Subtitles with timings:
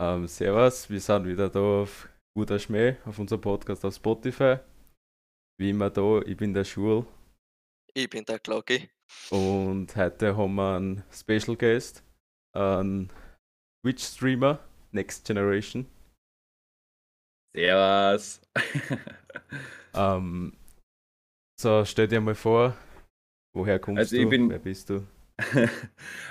[0.00, 4.58] Ähm, servus, wir sind wieder da auf Guter Schmäh, auf unserem Podcast auf Spotify.
[5.58, 7.06] Wie immer da, ich bin der Schul
[7.94, 8.90] Ich bin der Glocki.
[9.30, 12.02] und heute haben wir einen Special Guest,
[12.52, 13.10] einen
[13.82, 14.58] Twitch-Streamer,
[14.92, 15.86] Next Generation.
[17.54, 18.40] Servus.
[19.98, 20.54] Ähm,
[21.58, 22.76] so, stell dir mal vor,
[23.54, 25.06] woher kommst Also du, ich bin- wer bist du?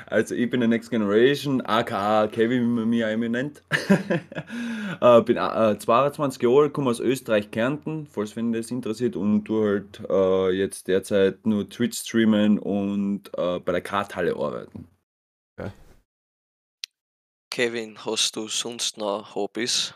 [0.07, 3.63] Also ich bin der Next Generation, aka Kevin, wie man mich auch immer nennt.
[5.01, 9.45] äh, bin äh, 22 Jahre alt, komme aus Österreich, Kärnten, falls wenn das interessiert, und
[9.45, 14.87] tu halt äh, jetzt derzeit nur Twitch streamen und äh, bei der Karthalle arbeiten.
[17.55, 19.93] Kevin, hast du sonst noch Hobbys?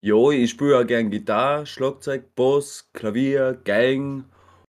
[0.00, 4.26] Jo, ich spiele auch gern Gitarre, Schlagzeug, Bass, Klavier, Geigen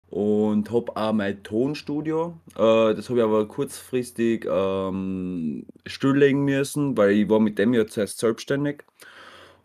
[0.09, 2.40] und habe auch mein Tonstudio.
[2.55, 7.86] Äh, das habe ich aber kurzfristig ähm, stilllegen müssen, weil ich war mit dem ja
[7.88, 8.84] zuerst selbstständig.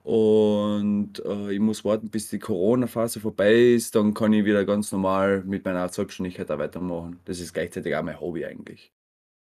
[0.02, 4.93] Und äh, ich muss warten, bis die Corona-Phase vorbei ist, dann kann ich wieder ganz
[4.93, 7.21] normal mit meiner Selbstständigkeit auch weitermachen.
[7.24, 8.93] Das ist gleichzeitig auch mein Hobby eigentlich.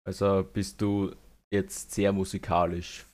[0.04, 1.12] Also bist du
[1.52, 3.06] jetzt sehr musikalisch.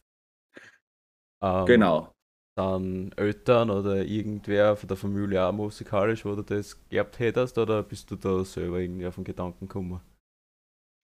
[1.42, 2.15] Ähm, Genau.
[2.58, 7.82] Sind Eltern oder irgendwer von der Familie auch musikalisch, wo du das geerbt hättest, oder
[7.82, 10.00] bist du da selber irgendwie auf den Gedanken gekommen?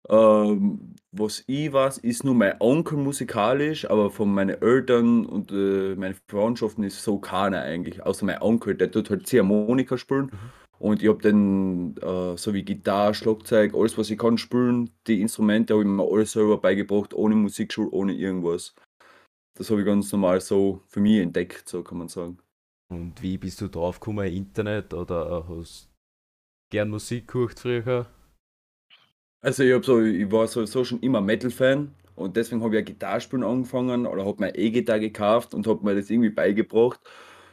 [0.09, 5.95] Ähm, was ich weiß, ist nur mein Onkel musikalisch, aber von meinen Eltern und äh,
[5.95, 10.31] meinen Verwandtschaften ist so keiner eigentlich, außer mein Onkel, der tut halt Ziehharmonika spielen.
[10.79, 15.21] Und ich habe dann äh, so wie Gitarre, Schlagzeug, alles was ich kann spielen, die
[15.21, 18.73] Instrumente habe ich mir alles selber beigebracht, ohne Musikschule, ohne irgendwas.
[19.61, 22.39] Das habe ich ganz normal so für mich entdeckt, so kann man sagen.
[22.89, 25.87] Und wie bist du drauf gekommen, Internet oder hast
[26.71, 28.07] gern Musik gehört früher?
[29.39, 32.85] Also ich, hab so, ich war sowieso schon immer Metal-Fan und deswegen habe ich ja
[32.85, 36.99] Gitarrespielen angefangen oder habe mir E-Gitarre gekauft und habe mir das irgendwie beigebracht,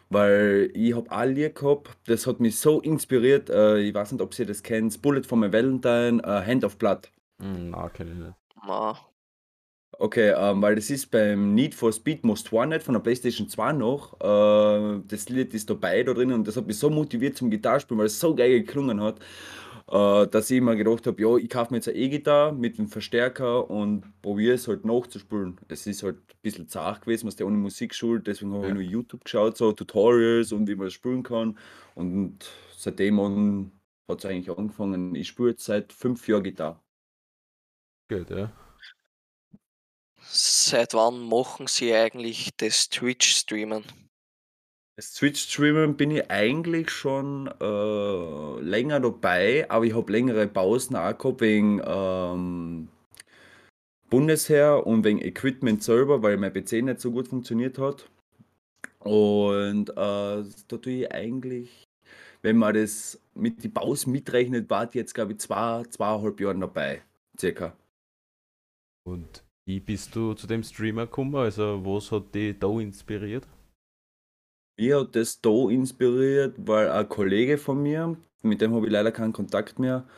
[0.09, 4.23] weil ich habe auch Lied gehabt, das hat mich so inspiriert, äh, ich weiß nicht,
[4.23, 7.11] ob ihr das kennt, Bullet for my Valentine, äh, Hand of Blood.
[7.39, 8.35] Hm, nein, kenn ich nicht.
[9.93, 13.73] Okay, ähm, weil das ist beim Need for Speed Most Wanted von der PlayStation 2
[13.73, 14.15] noch.
[14.21, 17.99] Äh, das Lied ist dabei da drin und das hat mich so motiviert zum Gitarrespielen,
[17.99, 19.19] weil es so geil geklungen hat,
[19.91, 22.89] äh, dass ich mir gedacht habe, ja, ich kaufe mir jetzt eine E-Gitarre mit einem
[22.89, 25.59] Verstärker und probiere es halt nachzuspielen.
[25.69, 28.69] Es ist halt ein bisschen zart gewesen, was der ohne Musik schult, deswegen habe Ja.
[28.69, 31.59] ich nur YouTube geschaut, so Tutorials und wie man das spielen kann.
[31.95, 33.73] Und seitdem
[34.09, 35.15] hat es eigentlich angefangen.
[35.17, 36.79] Ich spiele jetzt seit fünf Jahren Gitarre.
[38.09, 38.53] Gut, ja.
[40.31, 43.85] Seit wann machen Sie eigentlich das Twitch-Streamen?
[44.97, 51.17] Das Twitch-Streamen bin ich eigentlich schon äh, länger dabei, aber ich habe längere Pausen auch
[51.17, 52.89] gehabt wegen ähm,
[54.11, 58.09] Bundesheer und wegen Equipment selber, weil mein PC nicht so gut funktioniert hat.
[58.99, 61.85] Und äh, da tue ich eigentlich,
[62.43, 66.61] wenn man das mit die Pause mitrechnet, war ich jetzt glaube ich zwei, zweieinhalb Jahren
[66.61, 67.03] dabei,
[67.39, 67.77] circa.
[69.05, 71.37] Und wie bist du zu dem Streamer gekommen?
[71.37, 73.47] Also was hat dich da inspiriert?
[74.79, 79.13] Mich hat das da inspiriert, weil ein Kollege von mir, mit dem habe ich leider
[79.13, 80.09] keinen Kontakt mehr,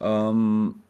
[0.00, 0.82] ähm,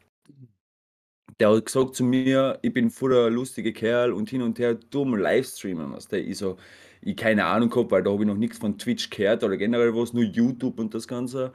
[1.41, 4.75] der hat gesagt zu mir, ich bin voll der lustige Kerl und hin und her,
[4.75, 6.55] du mal Livestreamen, was der ich so,
[7.01, 9.93] ich keine Ahnung gehabt, weil da habe ich noch nichts von Twitch gehört oder generell
[9.93, 11.51] was, nur YouTube und das Ganze.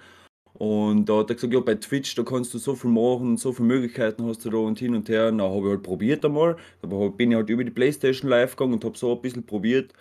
[0.54, 3.52] Und da hat er gesagt, ja, bei Twitch, da kannst du so viel machen, so
[3.52, 5.30] viele Möglichkeiten hast du da und hin und her.
[5.32, 6.56] Na, habe ich halt probiert einmal.
[6.82, 9.46] Da hab- bin ich halt über die Playstation live gegangen und habe so ein bisschen
[9.46, 9.92] probiert.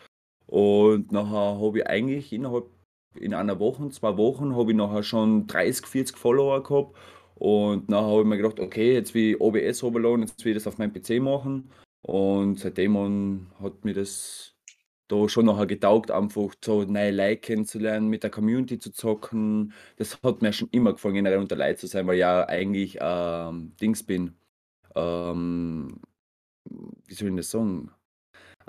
[0.47, 2.65] Und nachher habe ich eigentlich innerhalb
[3.15, 6.95] in einer Woche, zwei Wochen, habe ich nachher schon 30, 40 Follower gehabt.
[7.35, 10.63] Und nachher habe ich mir gedacht, okay, jetzt will ich OBS runterladen, jetzt will ich
[10.63, 11.71] das auf meinem PC machen.
[12.01, 14.55] Und seitdem hat mir das
[15.09, 19.73] da schon nachher getaugt, einfach so neue Leute kennenzulernen, mit der Community zu zocken.
[19.97, 22.97] Das hat mir schon immer gefallen, generell unter Leute zu sein, weil ich ja eigentlich
[23.01, 24.35] ähm, Dings bin.
[24.95, 25.99] Ähm,
[27.07, 27.91] wie soll ich das sagen?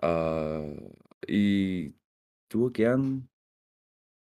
[0.02, 0.91] Äh,
[1.26, 1.92] ich
[2.50, 3.28] tue gern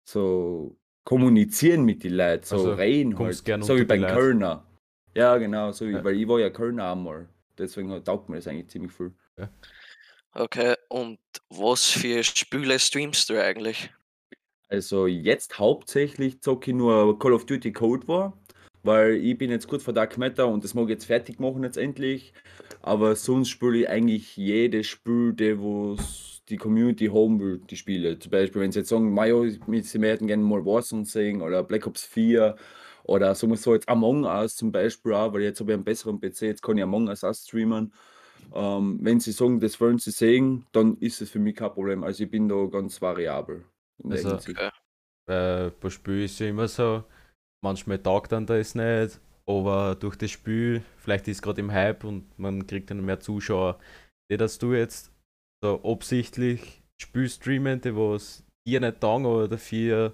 [0.08, 3.36] so kommunizieren mit den Leuten, so Also, reden halt.
[3.36, 4.14] So wie bei die Leute.
[4.14, 4.66] Kölner.
[5.16, 6.04] Ja, genau, so wie, Ja.
[6.04, 7.28] weil ich war ja Kölner einmal.
[7.58, 9.14] Deswegen taugt mir das eigentlich ziemlich viel.
[10.36, 11.20] Okay, und
[11.50, 13.92] was für Spiele streamst du eigentlich?
[14.68, 18.36] Also jetzt hauptsächlich zocke ich nur Call of Duty Cold War,
[18.82, 21.64] weil ich bin jetzt kurz vor Dark Matter und das mag ich jetzt fertig machen
[21.64, 22.34] jetzt endlich.
[22.82, 25.96] Aber sonst spiele ich eigentlich jedes Spiel, der wo
[26.50, 28.18] die Community haben will, die Spiele.
[28.18, 31.86] Zum Beispiel, wenn sie jetzt sagen, Mayo, sie hätten gerne mal Warzone sehen oder Black
[31.86, 32.56] Ops 4
[33.04, 35.84] oder sagen wir so jetzt Among Us zum Beispiel auch, weil jetzt habe ich einen
[35.84, 37.94] besseren PC, jetzt kann ich Among Us auch streamen.
[38.54, 42.04] Ähm, wenn sie sagen, das wollen sie sehen, dann ist es für mich kein Problem.
[42.04, 43.66] Also ich bin da ganz variabel
[44.04, 44.36] Also-.
[44.36, 44.70] Okay.
[45.26, 47.04] Weil bei Spiel ist ja immer so,
[47.64, 52.04] manchmal taugt dann das nicht, aber durch das Spiel, vielleicht ist es gerade im Hype
[52.04, 53.80] und man kriegt dann mehr Zuschauer.
[54.30, 55.12] Die, dass du jetzt
[55.64, 60.14] so absichtlich Spiel streamen, die was dir nicht taugen, aber dafür,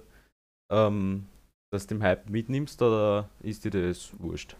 [0.72, 1.26] ähm,
[1.72, 4.56] dass du den Hype mitnimmst, oder ist dir das wurscht?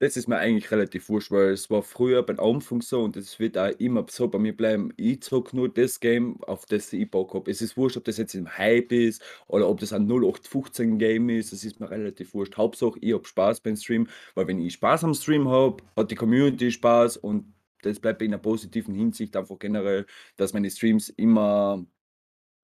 [0.00, 3.40] Das ist mir eigentlich relativ wurscht, weil es war früher beim Anfang so und es
[3.40, 4.92] wird auch immer so bei mir bleiben.
[4.96, 7.50] Ich zocke nur das Game, auf das ich Bock habe.
[7.50, 11.28] Es ist wurscht, ob das jetzt im Hype ist oder ob das ein 0815 Game
[11.30, 11.52] ist.
[11.52, 12.56] Das ist mir relativ wurscht.
[12.56, 14.06] Hauptsache, ich habe Spaß beim Stream,
[14.36, 17.52] weil wenn ich Spaß am Stream habe, hat die Community Spaß und
[17.82, 20.06] das bleibt in einer positiven Hinsicht einfach generell,
[20.36, 21.84] dass meine Streams immer,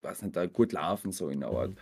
[0.02, 1.72] weiß nicht, gut laufen, so in der Art.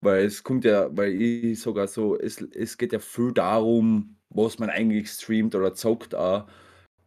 [0.00, 4.58] Weil es kommt ja, weil ich sogar so, es, es geht ja viel darum, was
[4.58, 6.46] man eigentlich streamt oder zockt auch.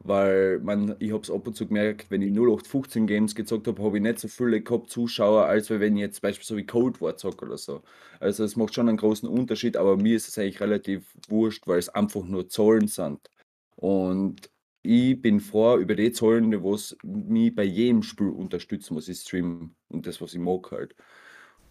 [0.04, 3.84] Weil man, ich habe es ab und zu gemerkt, wenn ich 0815 Games gezockt habe,
[3.84, 7.18] habe ich nicht so viele gehabt Zuschauer, als wenn ich jetzt beispielsweise wie Cold War
[7.18, 7.84] zocke oder so.
[8.20, 11.78] Also es macht schon einen großen Unterschied, aber mir ist es eigentlich relativ wurscht, weil
[11.80, 13.30] es einfach nur Zahlen sind.
[13.76, 14.50] Und
[14.84, 16.58] ich bin froh über die Zahlen, die
[17.04, 20.96] mich bei jedem Spiel unterstützen, was ich streame und das, was ich mag halt.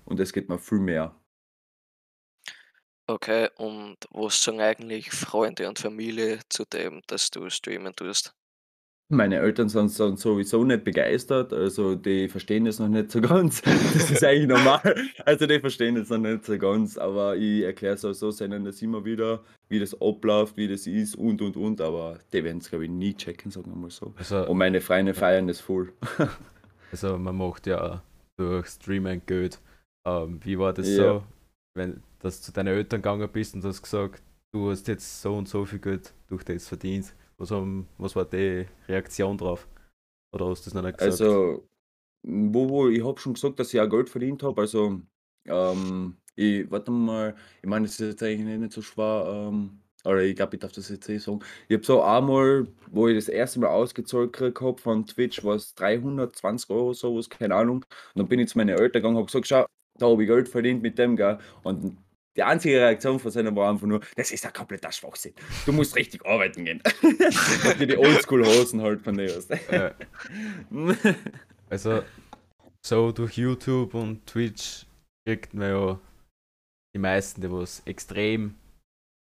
[0.05, 1.15] Und das geht mir viel mehr.
[3.11, 8.35] Okay, und was sagen eigentlich Freunde und Familie zu dem, dass du streamen tust?
[9.13, 13.63] Meine Eltern sind, sind sowieso nicht begeistert, also die verstehen das noch nicht so ganz.
[13.63, 14.95] Das ist eigentlich normal.
[15.27, 18.65] Also die verstehen das noch nicht so ganz, aber ich erkläre es auch so, seinen
[18.65, 22.59] das immer wieder, wie das abläuft, wie das ist und und und, aber die werden
[22.59, 24.15] es glaube ich nie checken, sagen wir mal so.
[24.17, 25.93] Also, Und meine Freunde feiern das voll.
[26.93, 28.05] also man macht ja
[28.37, 29.59] durch Streamen Geld.
[30.07, 30.97] Ähm, wie war das Ja.
[30.97, 31.25] so,
[31.75, 35.37] wenn dass du zu deinen Eltern gegangen bist und hast gesagt, du hast jetzt so
[35.37, 37.15] und so viel Geld durch das verdient?
[37.39, 39.67] Was, haben, was war die Reaktion drauf?
[40.33, 41.23] Oder hast du das noch nicht gesagt?
[41.23, 41.67] Also,
[42.23, 44.61] wo, wo, ich habe schon gesagt, dass ich auch Geld verdient habe.
[44.63, 45.03] Also,
[45.47, 50.23] ähm, ich, warte mal, ich meine, das ist jetzt eigentlich nicht so schwer, ähm, oder
[50.23, 51.41] ich glaube, ich darf das jetzt eh sagen.
[51.69, 55.57] Ich habe so einmal, wo ich das erste Mal ausgezahlt gekriegt habe von Twitch, war
[55.57, 57.79] es 320 Euro, sowas, keine Ahnung.
[57.79, 57.87] Und
[58.17, 59.67] dann bin ich zu meinen Eltern gegangen und habe gesagt, schau,
[60.01, 61.39] da habe ich Geld verdient mit dem, gell.
[61.63, 61.97] Und
[62.37, 65.35] die einzige Reaktion von seiner war einfach nur, das ist ein kompletter Schwachsinn.
[65.67, 66.83] Du musst richtig arbeiten gehen.
[67.81, 69.37] die, die Oldschool-Hosen halt von dir.
[69.69, 69.93] Äh,
[71.69, 72.03] also,
[72.87, 74.87] so durch YouTube und Twitch
[75.27, 76.01] kriegt man ja
[76.95, 78.55] die meisten, die was extrem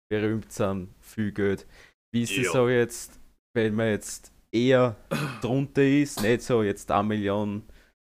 [0.10, 1.66] berühmt sind, viel Geld.
[2.14, 2.52] Wie ist es Ja.
[2.52, 3.20] so jetzt,
[3.56, 4.96] wenn man jetzt eher
[5.42, 7.64] drunter ist, nicht so jetzt eine Million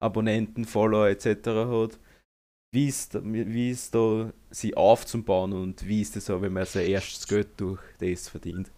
[0.03, 1.27] Abonnenten, Follower etc.
[1.47, 1.99] hat?
[2.77, 6.85] Wie ist, wie ist da sie aufzubauen und wie ist es so, wenn man sein
[6.85, 8.71] erstes Geld durch das verdient?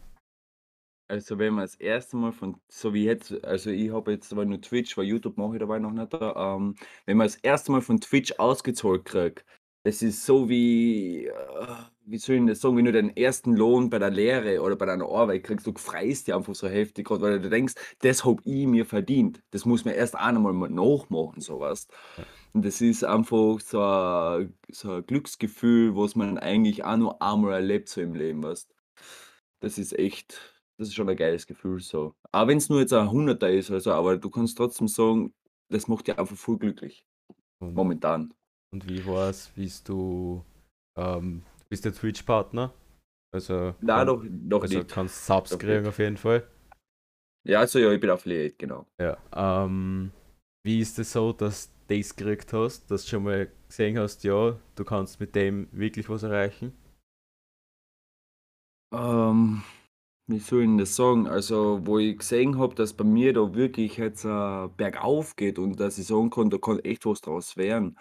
[1.09, 4.45] Also wenn man das erste Mal von, so wie jetzt, also ich habe jetzt aber
[4.45, 7.73] nur Twitch, weil YouTube mache ich dabei noch nicht da, ähm, wenn man das erste
[7.73, 9.45] Mal von Twitch ausgezahlt kriegt,
[9.83, 11.67] das ist so wie, äh,
[12.06, 14.87] wie soll ich das sagen, wenn du deinen ersten Lohn bei der Lehre oder bei
[14.87, 18.41] deiner Arbeit kriegst, du freust dich einfach so heftig, grad, weil du denkst, das habe
[18.45, 19.43] ich mir verdient.
[19.50, 21.89] Das muss man erst einmal mal nachmachen, sowas.
[22.17, 22.25] Ja.
[22.53, 27.53] Und das ist einfach so ein, so ein Glücksgefühl, was man eigentlich auch nur einmal
[27.55, 28.75] erlebt so im Leben, weißt
[29.61, 30.41] Das ist echt,
[30.79, 32.15] das ist schon ein geiles Gefühl so.
[32.33, 35.35] Auch wenn es nur jetzt ein Hunderter ist, also, aber du kannst trotzdem sagen,
[35.71, 37.05] das macht dich einfach voll glücklich,
[37.61, 38.33] Und, momentan.
[38.73, 40.45] und wie war es, bist du,
[40.97, 42.73] ähm, du bist der Twitch-Partner?
[43.35, 44.90] Also, Nein, doch, doch also nicht.
[44.90, 45.88] kannst Subs Doch kriegen nicht.
[45.88, 46.49] auf jeden Fall.
[47.47, 48.87] Ja, also ja, ich bin Affiliate, genau.
[49.00, 49.17] Ja.
[49.35, 50.12] Ähm,
[50.64, 54.59] wie ist es so, dass das gekriegt hast, dass du schon mal gesehen hast, ja,
[54.76, 56.73] du kannst mit dem wirklich was erreichen?
[58.92, 59.62] Ähm,
[60.28, 61.26] wie soll ich das sagen?
[61.26, 65.80] Also, wo ich gesehen habe, dass bei mir da wirklich jetzt äh, bergauf geht und
[65.80, 67.99] dass ich sagen kann, da kann echt was draus werden.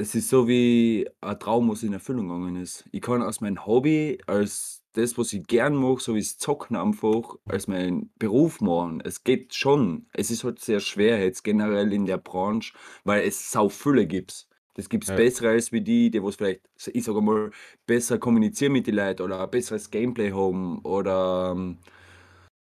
[0.00, 2.88] Das ist so wie ein Traum, was in Erfüllung gegangen ist.
[2.90, 6.74] Ich kann aus meinem Hobby, als das, was ich gern mache, so wie das Zocken
[6.74, 9.02] einfach, als meinen Beruf machen.
[9.04, 10.06] Es geht schon.
[10.14, 12.72] Es ist halt sehr schwer jetzt generell in der Branche,
[13.04, 14.48] weil es sau viele gibt.
[14.72, 15.16] Das gibt es Ja.
[15.16, 16.62] bessere als wie die, die was vielleicht,
[16.94, 17.50] ich sage mal,
[17.84, 21.76] besser kommunizieren mit den Leuten oder ein besseres Gameplay haben oder ähm,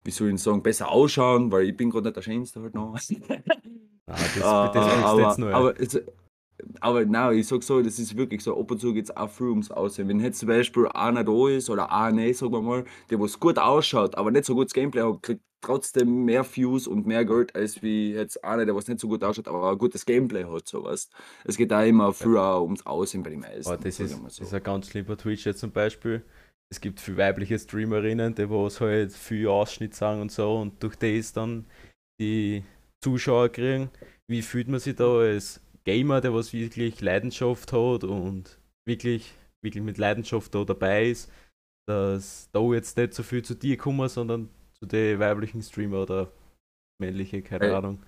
[0.03, 2.93] wie soll ich sagen, besser ausschauen, weil ich bin gerade nicht der Schönste halt noch.
[2.93, 2.99] Ah,
[4.17, 5.97] das, Ah, das ah, aber, aber, es,
[6.79, 9.29] aber nein, ich sag so, das ist wirklich so, ab und zu geht es auch
[9.29, 10.07] viel ums Aussehen.
[10.07, 13.57] Wenn jetzt zum Beispiel einer da ist oder eine, sagen wir mal, der was gut
[13.57, 17.81] ausschaut, aber nicht so gutes Gameplay hat, kriegt trotzdem mehr Views und mehr Geld, als
[17.83, 21.09] wie jetzt einer, der was nicht so gut ausschaut, aber ein gutes Gameplay hat, sowas.
[21.45, 23.71] Es geht da immer viel auch ums Aussehen bei den meisten.
[23.71, 24.43] Aber das ist, mal das so.
[24.43, 26.23] ist ein ganz bei Twitch jetzt zum Beispiel.
[26.71, 30.95] es gibt viele weibliche Streamerinnen, die was halt viel Ausschnitt sagen und so und durch
[30.95, 31.65] das dann
[32.19, 32.63] die
[33.03, 33.89] Zuschauer kriegen.
[34.27, 39.83] Wie fühlt man sich da als Gamer, der was wirklich Leidenschaft hat und wirklich, wirklich
[39.83, 41.31] mit Leidenschaft da dabei ist,
[41.87, 46.31] dass da jetzt nicht so viel zu dir kommen, sondern zu den weiblichen Streamer oder
[46.99, 48.03] männliche, keine Äh, Ahnung.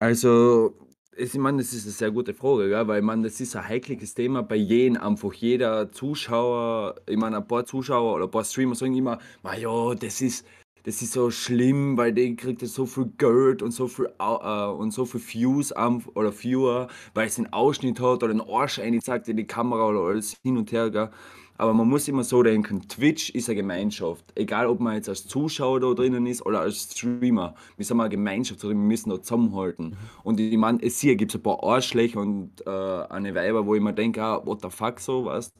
[0.00, 0.76] Also,
[1.16, 2.86] ich meine, das ist eine sehr gute Frage, gell?
[2.88, 7.48] weil man, das ist ein heikles Thema bei jedem, einfach jeder Zuschauer, ich meine, ein
[7.48, 10.46] paar Zuschauer oder ein paar Streamer sagen immer, "Ma ja, das ist,
[10.86, 14.66] das ist so schlimm, weil der kriegt ja so viel Geld und so viel, äh,
[14.68, 18.80] und so viel Views am, oder Viewer, weil es einen Ausschnitt hat oder einen Arsch
[19.02, 21.10] sagt in die Kamera oder alles hin und her, gell?
[21.58, 24.24] Aber man muss immer so denken, Twitch ist eine Gemeinschaft.
[24.36, 27.56] Egal, ob man jetzt als Zuschauer da drinnen ist oder als Streamer.
[27.76, 29.96] Wir sind eine Gemeinschaft, wir müssen da zusammenhalten.
[30.22, 33.74] Und ich meine, es hier gibt es ein paar Arschlöcher und äh, eine Weiber, wo
[33.74, 35.52] ich mir denke, ah, what the fuck, so, weißt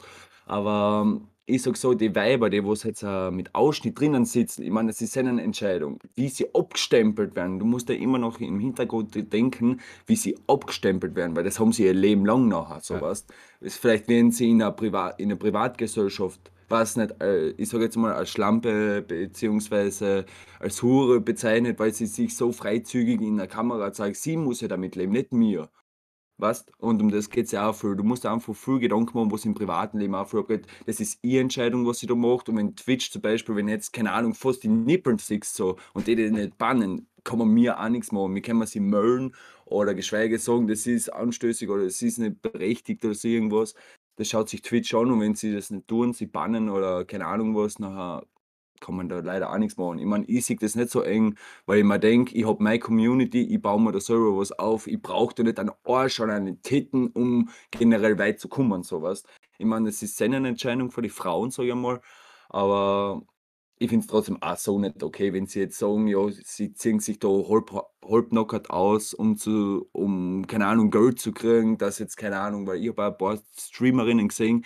[0.45, 4.71] Aber ich sag so, die Weiber, die was jetzt äh, mit Ausschnitt drinnen sitzen, ich
[4.71, 7.61] meine, das ist eine Entscheidung, wie sie abgestempelt werden.
[7.61, 11.73] Du musst ja immer noch im Hintergrund denken, wie sie abgestempelt werden, weil das haben
[11.73, 13.13] sie ihr Leben lang nachher, so Ja.
[13.63, 17.97] Vielleicht werden sie in einer, Privat, in einer Privatgesellschaft, weiß nicht, äh, ich sage jetzt
[17.97, 20.27] mal als Schlampe beziehungsweise
[20.59, 24.17] als Hure bezeichnet, weil sie sich so freizügig in der Kamera zeigt.
[24.17, 25.69] Sie muss ja damit leben, nicht mir.
[26.39, 26.71] Weißt?
[26.79, 27.97] Und um das geht es ja auch viel.
[27.97, 30.67] Du musst einfach viel Gedanken machen, was im privaten Leben auch viel geht.
[30.85, 32.49] Das ist ihre Entscheidung, was sie da macht.
[32.49, 36.07] Und wenn Twitch zum Beispiel, wenn jetzt, keine Ahnung, fast die Nippeln siehst so, und
[36.07, 38.35] die die nicht bannen, kann man mir auch nichts machen.
[38.35, 43.05] Wir können sie melden oder geschweige sagen, das ist anstößig oder das ist nicht berechtigt
[43.05, 43.75] oder so irgendwas.
[44.17, 47.27] Das schaut sich Twitch an und wenn sie das nicht tun, sie bannen oder keine
[47.27, 48.25] Ahnung was, nachher
[48.81, 49.99] kann man da leider auch nichts machen.
[49.99, 52.79] Ich meine, ich sehe das nicht so eng, weil ich mir denke, ich habe meine
[52.79, 56.35] Community, ich baue mir da selber was auf, ich brauche da nicht einen Arsch oder
[56.35, 59.25] einen Titten, um generell weit zu kommen, sowas.
[59.59, 62.01] Ich meine, das ist seine Entscheidung für die Frauen, sage ich mal,
[62.49, 63.23] aber
[63.79, 67.01] ich finde es trotzdem auch so nicht okay, wenn sie jetzt sagen, ja, sie ziehen
[67.01, 67.71] sich da halb,
[68.05, 72.79] halbnackert aus, um zu, um, keine Ahnung, Geld zu kriegen, dass jetzt, keine Ahnung, weil
[72.83, 74.65] ich habe ein paar Streamerinnen gesehen,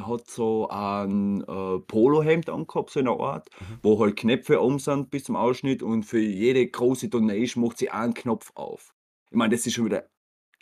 [0.00, 3.80] dem hat so ein äh, Polohemd angehabt, so eine Art, Mhm.
[3.82, 7.90] wo halt Knöpfe um sind bis zum Ausschnitt und für jede große Donation macht sie
[7.90, 8.94] einen Knopf auf.
[9.30, 10.08] Ich meine, das ist schon wieder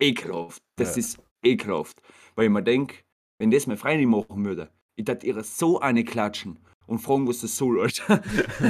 [0.00, 0.62] ekelhaft.
[0.76, 0.96] Das Ja.
[0.96, 2.00] ist ekelhaft.
[2.34, 2.96] Weil ich mir denke,
[3.38, 7.42] wenn das meine Freundin machen würde, ich würde ihr so eine klatschen und fragen, was
[7.42, 8.22] das soll, Alter.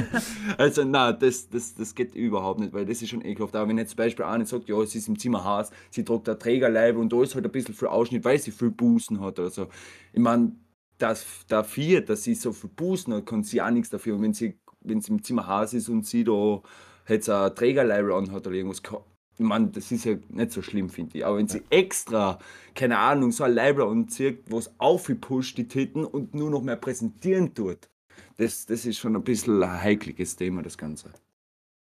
[0.57, 3.55] also, nein, das, das, das geht überhaupt nicht, weil das ist schon ekelhaft.
[3.55, 6.27] Aber wenn jetzt zum Beispiel eine sagt, ja, sie ist im Zimmer heiß, sie trägt
[6.27, 9.39] ein Trägerleib und da ist halt ein bisschen viel Ausschnitt, weil sie viel Busen hat
[9.39, 9.67] oder so.
[10.11, 10.51] Ich meine,
[10.97, 14.15] das, dafür, dass sie so viel Busen hat, kann sie auch nichts dafür.
[14.15, 16.61] Und wenn sie, wenn sie im Zimmer heiß ist und sie da
[17.07, 21.17] jetzt ein Trägerleib anhat oder irgendwas, ich meine, das ist ja nicht so schlimm, finde
[21.17, 21.25] ich.
[21.25, 22.37] Aber wenn sie extra,
[22.75, 27.53] keine Ahnung, so ein Leibler anzieht, was aufgepusht die Titten und nur noch mehr präsentieren
[27.53, 27.89] tut,
[28.37, 31.11] das, das ist schon ein bisschen ein heikles Thema, das Ganze.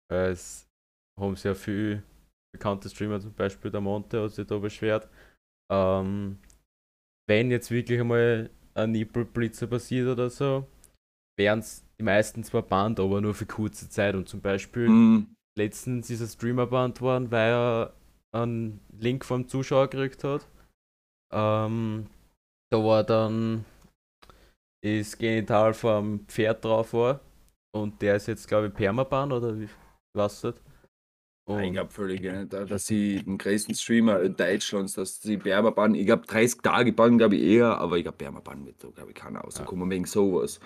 [0.09, 0.67] Weil Es
[1.19, 2.03] haben sehr viele
[2.53, 5.09] bekannte Streamer, zum Beispiel der Monte, hat sich da beschwert.
[5.71, 6.39] Ähm,
[7.27, 10.67] wenn jetzt wirklich einmal ein Nippelblitzer passiert oder so,
[11.37, 14.15] wären es die meisten zwar bannt, aber nur für kurze Zeit.
[14.15, 15.27] Und zum Beispiel Mm,
[15.57, 17.93] letztens ist ein Streamer bannt worden, weil er
[18.31, 20.47] einen Link vom Zuschauer gekriegt hat.
[21.33, 22.07] Ähm,
[22.71, 23.65] da war dann
[24.85, 27.19] das Genital vom Pferd drauf war.
[27.75, 29.67] Und der ist jetzt, glaube ich, Permaban oder wie
[30.13, 30.61] was nicht.
[31.61, 35.93] ich glaube völlig, äh, da- dass sie den größten Streamer in Deutschlands, dass sie Berberbann,
[35.93, 39.11] ich glaube 30 Tage bannen, glaube ich eher, aber ich glaube Berberbann wird da, glaube
[39.11, 40.59] ich, keiner rauskommen wegen sowas.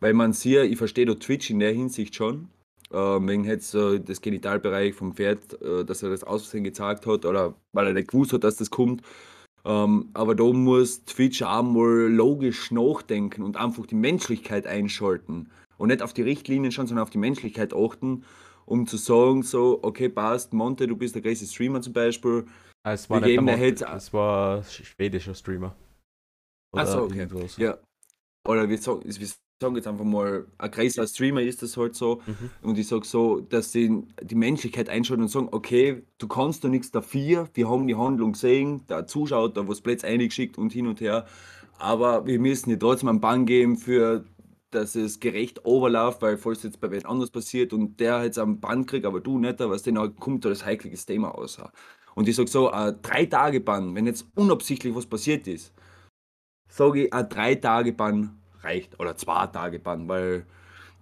[0.00, 2.48] Weil man sieht, ich verstehe da Twitch in der Hinsicht schon,
[2.92, 7.24] äh, wegen jetzt äh, das Genitalbereich vom Pferd, äh, dass er das Aussehen gezeigt hat
[7.24, 9.02] oder weil er nicht gewusst hat, dass das kommt.
[9.64, 15.50] Ähm, aber da muss Twitch auch mal logisch nachdenken und einfach die Menschlichkeit einschalten.
[15.78, 18.24] Und nicht auf die Richtlinien schauen, sondern auf die Menschlichkeit achten,
[18.66, 22.46] um zu sagen, so, okay, passt, Monte, du bist der größte Streamer zum Beispiel.
[22.82, 25.74] Ah, es war nicht der Monte, es war ein schwedischer Streamer.
[26.76, 27.20] Ach so, okay.
[27.20, 27.56] irgendwas.
[27.56, 27.78] Ja.
[28.46, 29.28] Oder wir sagen, wir
[29.60, 32.20] sagen jetzt einfach mal, ein größer Streamer ist das halt so.
[32.26, 32.50] Mhm.
[32.62, 36.68] Und ich sage so, dass sie die Menschlichkeit einschalten und sagen, okay, du kannst da
[36.68, 40.86] nichts dafür, wir haben die Handlung gesehen, der Zuschauer da was Plätze eingeschickt und hin
[40.86, 41.26] und her,
[41.78, 44.24] aber wir müssen dir trotzdem einen Bann geben für,
[44.70, 48.60] dass es gerecht overläuft, weil falls jetzt bei wem anders passiert und der jetzt einen
[48.60, 51.58] Bann kriegt, aber du nicht, was dann kommt da das heikles Thema aus.
[52.16, 55.72] Und ich sage so, ein drei Tage Bann, wenn jetzt unabsichtlich was passiert ist,
[56.68, 60.46] sage ich, ein drei Tage Bann reicht oder zwei Tage Bann, weil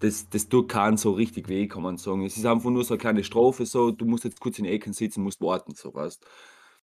[0.01, 2.25] das, das tut keinen so richtig weh, kann man sagen.
[2.25, 4.71] Es ist einfach nur so eine kleine Strafe, so, du musst jetzt kurz in die
[4.71, 6.27] Ecken sitzen, musst warten, so weißt.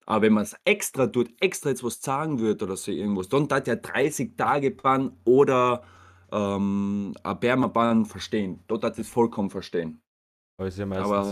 [0.07, 3.49] Aber wenn man es extra tut, extra jetzt was sagen wird oder so irgendwas, dann
[3.51, 5.85] hat ja 30 Tage Bann oder
[6.33, 8.65] ähm, ein Permaban verstehen.
[8.67, 10.03] Dort hat es vollkommen verstehen.
[10.59, 11.25] Aber ist ja meistens Aber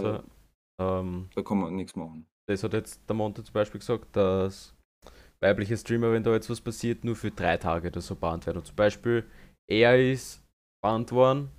[0.79, 2.27] so, ähm, da kann man nichts machen.
[2.47, 4.75] das hat jetzt der Monte zum Beispiel gesagt, dass
[5.43, 8.59] weibliche Streamer, wenn da jetzt was passiert, nur für drei Tage oder so bannt werden.
[8.59, 9.25] Und zum Beispiel,
[9.69, 10.43] er ist
[10.83, 11.51] bannt worden,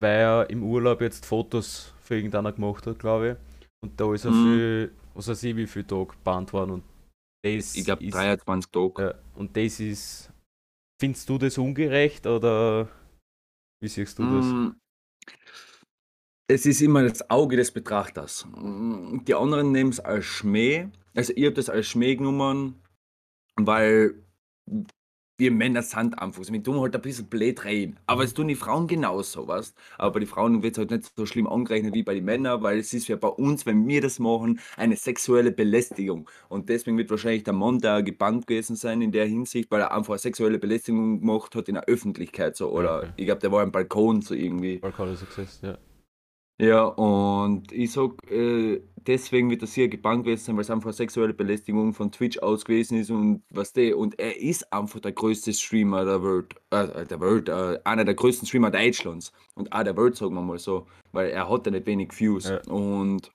[0.00, 3.36] weil er im Urlaub jetzt Fotos für irgendeiner gemacht hat, glaube ich.
[3.84, 4.42] Und da ist er Mhm.
[4.42, 6.70] für, was weiß ich, wie viel Tage bannt worden.
[6.72, 6.84] Und
[7.44, 9.02] das Ich glaube ist, 23 Tage.
[9.02, 10.32] ja, und das ist,
[11.00, 12.88] findest du das ungerecht oder
[13.80, 14.54] wie siehst du das?
[14.54, 14.70] Mm,
[16.50, 18.46] Es ist immer das Auge des Betrachters.
[18.56, 20.88] Mm, Die anderen nehmen es als Schmäh.
[21.14, 22.80] Also ich habe das als Schmäh genommen,
[23.66, 24.14] weil
[25.40, 26.52] wir Männer sind einfach so.
[26.52, 27.96] Wir tun halt ein bisschen blöd reden.
[28.06, 31.12] Aber es tun die Frauen genauso, weißt Aber bei den Frauen wird es halt nicht
[31.16, 34.00] so schlimm angerechnet wie bei den Männern, weil es ist ja bei uns, wenn wir
[34.00, 36.28] das machen, eine sexuelle Belästigung.
[36.48, 39.92] Und deswegen wird wahrscheinlich der Mann da gebannt gewesen sein in der Hinsicht, weil er
[39.94, 42.56] einfach eine sexuelle Belästigung gemacht hat in der Öffentlichkeit.
[42.56, 42.70] So.
[42.70, 43.12] Oder Okay.
[43.16, 44.78] ich glaube, der war am Balkon so irgendwie.
[44.78, 45.78] Balkon Success, ja.
[46.60, 50.86] Ja, und ich sag, äh, deswegen wird das hier gebannt gewesen sein, weil es einfach
[50.88, 54.98] eine sexuelle Belästigung von Twitch aus gewesen ist und was der, und er ist einfach
[54.98, 59.72] der größte Streamer der Welt, äh, der Welt, äh, einer der größten Streamer Deutschlands und
[59.72, 62.60] auch der Welt, sagen wir mal so, weil er hat ja nicht wenig Views Ja.
[62.68, 63.30] und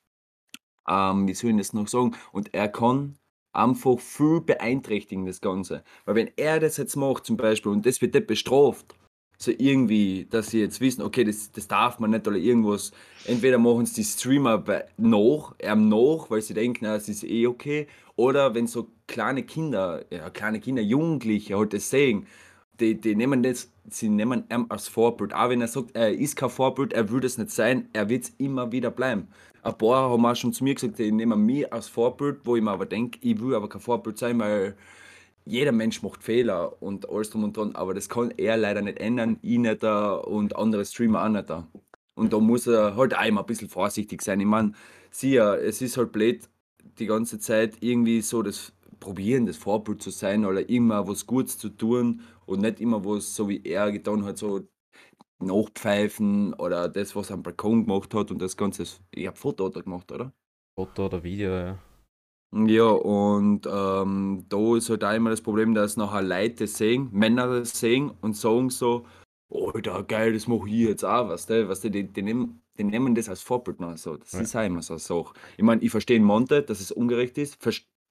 [0.90, 2.16] ähm, wie soll ich das noch sagen?
[2.34, 3.18] Und er kann
[3.54, 5.84] einfach viel beeinträchtigen, das Ganze.
[6.06, 8.96] Weil wenn er das jetzt macht zum Beispiel und das wird nicht bestraft,
[9.38, 12.92] so irgendwie, dass sie jetzt wissen, okay, das, das darf man nicht oder irgendwas.
[13.26, 17.24] Entweder machen es die Streamer bei, nach, ähm, nach, weil sie denken, na, es ist
[17.24, 17.88] eh okay.
[18.16, 22.28] Oder wenn so kleine Kinder, ja, kleine Kinder, Jugendliche halt das sehen,
[22.80, 25.34] die, die nehmen das, sie nehmen ihn als Vorbild.
[25.34, 28.24] Auch wenn er sagt, er ist kein Vorbild, er will es nicht sein, er wird
[28.24, 29.28] es immer wieder bleiben.
[29.62, 32.62] Ein paar haben auch schon zu mir gesagt, die nehmen mich als Vorbild, wo ich
[32.62, 34.76] mir aber denke, ich will aber kein Vorbild sein, weil
[35.46, 39.00] jeder Mensch macht Fehler und alles drum und dran, aber das kann er leider nicht
[39.00, 41.68] ändern, ich nicht da und andere Streamer auch nicht da.
[42.16, 44.40] Und da muss er halt auch immer ein bisschen vorsichtig sein.
[44.40, 44.74] Ich meine,
[45.12, 46.48] sieh ja, es ist halt blöd,
[47.00, 51.58] die ganze Zeit irgendwie so das Probieren, das Vorbild zu sein oder immer was Gutes
[51.58, 54.62] zu tun und nicht immer was, so wie er getan hat, so
[55.40, 58.86] nachpfeifen oder das, was er am Balkon gemacht hat und das Ganze.
[59.12, 60.32] Ich habe Foto er gemacht, oder?
[60.76, 61.80] Foto oder Video, ja.
[62.56, 67.48] Ja, und ähm, da ist halt auch immer das Problem, dass nachher Leute sehen, Männer
[67.48, 69.08] das sehen und sagen so,
[69.50, 72.84] Alter, geil, das mache ich jetzt auch, weißt du, weißt du die, die, nehmen, die
[72.84, 74.18] nehmen das als Vorbild noch so.
[74.18, 74.42] Das Ja.
[74.42, 75.34] ist auch immer so eine Sache.
[75.58, 77.58] Ich meine, ich verstehe in Monte, dass es ungerecht ist,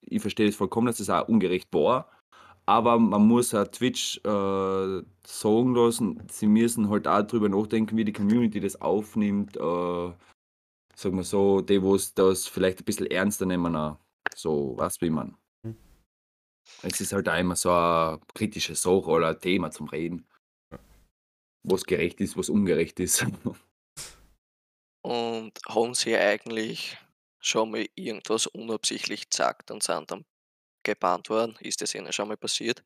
[0.01, 2.09] ich verstehe es vollkommen, dass es auch ungerecht war,
[2.67, 8.05] aber man muss auch Twitch äh, sagen lassen, sie müssen halt auch drüber nachdenken, wie
[8.05, 9.61] die Community das aufnimmt, äh,
[10.97, 13.99] sagen wir so, die, wo es das vielleicht ein bisschen ernster nehmen, auch.
[14.37, 15.37] So, was wie man.
[15.65, 15.77] Hm.
[16.83, 20.27] Es ist halt auch immer so eine kritische Sache oder ein Thema zum Reden.
[21.65, 23.25] Was gerecht ist, was ungerecht ist.
[25.05, 26.97] Und haben sie eigentlich
[27.41, 30.25] schon mal irgendwas unabsichtlich gesagt und sind dann
[30.85, 31.57] gebannt worden?
[31.61, 32.85] Ist das ihnen schon mal passiert?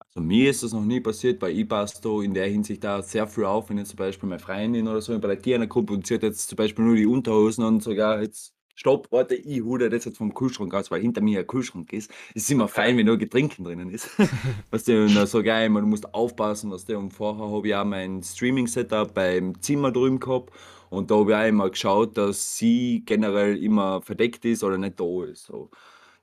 [0.00, 3.02] Also mir ist das noch nie passiert, weil ich passe da in der Hinsicht da
[3.02, 6.06] sehr viel auf, wenn jetzt zum Beispiel meine Freundin oder so bei der Tierner-Gruppe und
[6.06, 9.88] sie hat jetzt zum Beispiel nur die Unterhosen und sogar jetzt Stopp, warte, ich hole
[9.88, 12.10] das jetzt vom Kühlschrank aus, weil hinter mir ein Kühlschrank ist.
[12.34, 14.10] Es ist immer fein, wenn nur Getränken drinnen ist.
[14.70, 17.74] weißt du, und ich auch immer, du musst aufpassen, was der und vorher habe ich
[17.74, 20.52] auch mein Streaming-Setup beim Zimmer drüben gehabt
[20.90, 24.98] und da habe ich auch immer geschaut, dass sie generell immer verdeckt ist oder nicht
[24.98, 25.46] da ist.
[25.46, 25.70] So.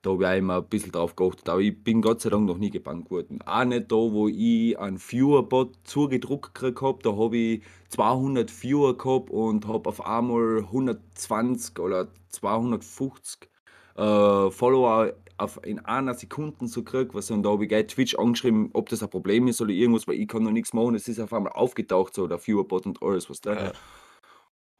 [0.02, 1.48] Da habe ich auch immer ein bisschen drauf geachtet.
[1.50, 3.40] Aber ich bin Gott sei Dank noch nie gebannt worden.
[3.46, 7.00] Auch nicht da, wo ich einen Viewerbot zugedruckt gekriegt habe.
[7.04, 13.48] Da habe ich 200 Viewer gehabt und habe auf einmal 120 oder 250
[13.96, 17.14] äh, Follower auf, in einer Sekunde so gekriegt.
[17.14, 20.08] Was, und da habe ich gleich Twitch angeschrieben, ob das ein Problem ist oder irgendwas,
[20.08, 20.96] weil ich kann noch nichts machen.
[20.96, 23.54] Es ist auf einmal aufgetaucht, so der Viewerbot und alles, was da.
[23.54, 23.72] Ja.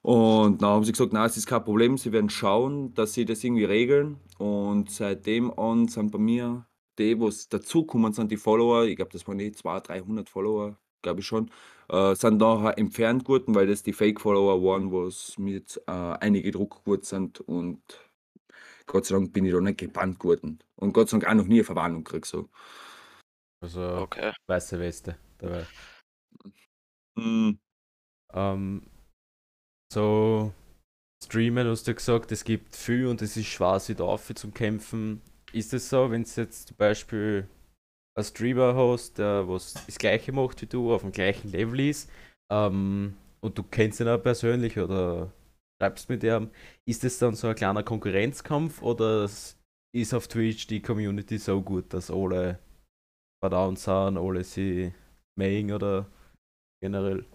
[0.04, 3.26] Und dann haben sie gesagt, nein, es ist kein Problem, sie werden schauen, dass sie
[3.26, 4.20] das irgendwie regeln.
[4.40, 9.28] Und seitdem an sind bei mir die, was dazukommen sind, die Follower, ich glaube, das
[9.28, 11.52] waren eh 200, 300 Follower, glaube ich schon,
[11.90, 16.84] äh, sind nachher entfernt geworden, weil das die Fake-Follower waren, was mit äh, einige Druck
[16.84, 17.40] geworden sind.
[17.42, 17.82] Und
[18.88, 20.60] Gott sei Dank bin ich da nicht gebannt geworden.
[20.76, 22.26] Und Gott sei Dank auch noch nie eine Verwarnung gekriegt.
[22.26, 22.50] So.
[23.62, 24.32] Also Okay.
[24.48, 25.66] weiße Weste dabei.
[27.16, 27.60] Mm,
[28.34, 28.84] Ähm,
[29.92, 30.54] so
[31.24, 34.54] streamen, hast du gesagt, es gibt viel und es ist schwer, sich da auf zum
[34.54, 35.22] Kämpfen.
[35.54, 37.48] Ist es so, wenn du jetzt zum Beispiel
[38.16, 42.10] einen Streamer hast, der was das gleiche macht wie du, auf dem gleichen Level ist,
[42.52, 45.32] ähm, und du kennst ihn auch persönlich oder
[45.82, 46.50] schreibst mit ihm,
[46.86, 49.30] ist es dann so ein kleiner Konkurrenzkampf oder
[49.94, 52.60] ist auf Twitch die Community so gut, dass alle
[53.44, 54.94] verdauen sind, alle sie
[55.38, 56.06] mögen oder
[56.82, 57.26] generell?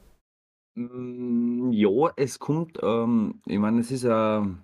[0.76, 4.62] Mm, ja, es kommt, ähm, ich meine, es ist ein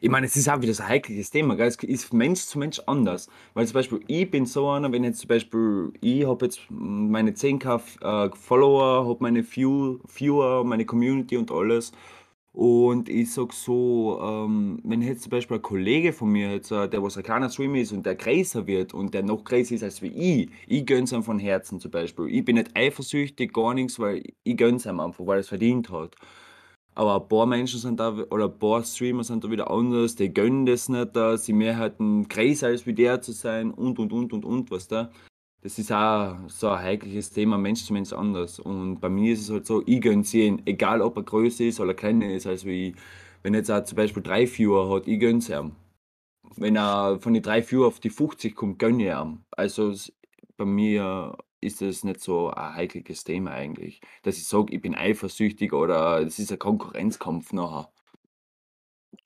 [0.00, 1.66] ich meine, es ist auch wieder so ein heikles Thema, gell?
[1.68, 3.28] Es ist Mensch zu Mensch anders.
[3.54, 7.32] Weil zum Beispiel, ich bin so einer, wenn jetzt zum Beispiel, ich habe jetzt meine
[7.34, 11.92] 10k äh, Follower, habe meine View, Viewer, meine Community und alles.
[12.56, 16.88] Und ich sag so, ähm, wenn jetzt zum Beispiel ein Kollege von mir, jetzt, äh,
[16.88, 19.82] der was ein kleiner Streamer ist und der größer wird und der noch größer ist
[19.82, 22.28] als wie ich, ich gönn's ihm von Herzen zum Beispiel.
[22.30, 25.90] Ich bin nicht eifersüchtig, gar nichts, weil ich gönn's ihm einfach, weil er es verdient
[25.90, 26.14] hat.
[26.94, 30.32] Aber ein paar Menschen sind da, oder ein paar Streamer sind da wieder anders, die
[30.32, 34.14] gönnen das nicht, da, sie mehr hätten größer als wie der zu sein und und
[34.14, 35.10] und und und, was da.
[35.66, 38.60] Das ist auch so ein heikles Thema, Mensch zu Mensch anders.
[38.60, 41.80] Und bei mir ist es halt so, ich gönne ihn, egal ob er größer ist
[41.80, 42.96] oder kleiner ist als wie ich.
[43.42, 45.74] Wenn er jetzt auch zum Beispiel drei Viewer hat, ich gönne es ihm.
[46.54, 49.44] Wenn er von den drei Viewer auf die 50 kommt, gönne ich ihm.
[49.50, 49.92] Also
[50.56, 54.94] bei mir ist das nicht so ein heikles Thema eigentlich, dass ich sage, ich bin
[54.94, 57.90] eifersüchtig oder es ist ein Konkurrenzkampf nachher.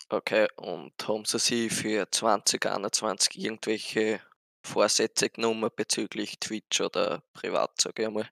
[0.08, 4.22] Okay, und haben Sie sich für 2021 irgendwelche
[4.64, 8.30] Vorsätze genommen bezüglich Twitch oder privat, sage ich einmal?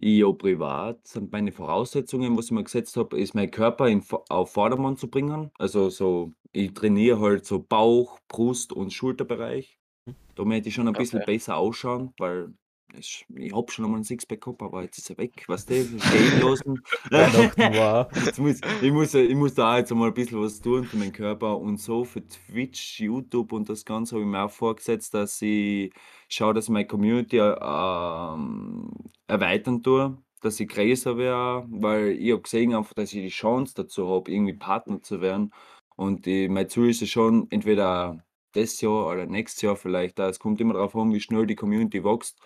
[0.00, 4.52] Ja, privat sind meine Voraussetzungen, was ich mir gesetzt habe, ist mein Körper in, auf
[4.52, 5.50] Vordermann zu bringen.
[5.58, 9.78] Also so, ich trainiere halt so Bauch, Brust und Schulterbereich.
[10.06, 10.14] Hm.
[10.36, 11.24] Da möchte ich schon ein bisschen Okay.
[11.24, 12.54] besser ausschauen, weil
[12.98, 15.74] ich, ich habe schon einmal ein Sixpack gehabt, aber jetzt ist er weg, weißt du,
[15.74, 16.82] gehen lassen.
[18.24, 21.12] Jetzt muss, ich, muss, ich muss da jetzt einmal ein bisschen was tun für meinen
[21.12, 25.40] Körper und so für Twitch, YouTube und das Ganze habe ich mir auch vorgesetzt, dass
[25.42, 25.92] ich
[26.28, 28.90] schaue, dass ich meine Community ähm,
[29.26, 33.74] erweitern tue, dass ich größer werde, weil ich habe gesehen einfach, dass ich die Chance
[33.76, 35.52] dazu habe, irgendwie Partner zu werden.
[35.96, 40.38] Und die, mein Ziel ist es schon, entweder das Jahr oder nächstes Jahr vielleicht, es
[40.38, 42.38] kommt immer darauf an, wie schnell die Community wächst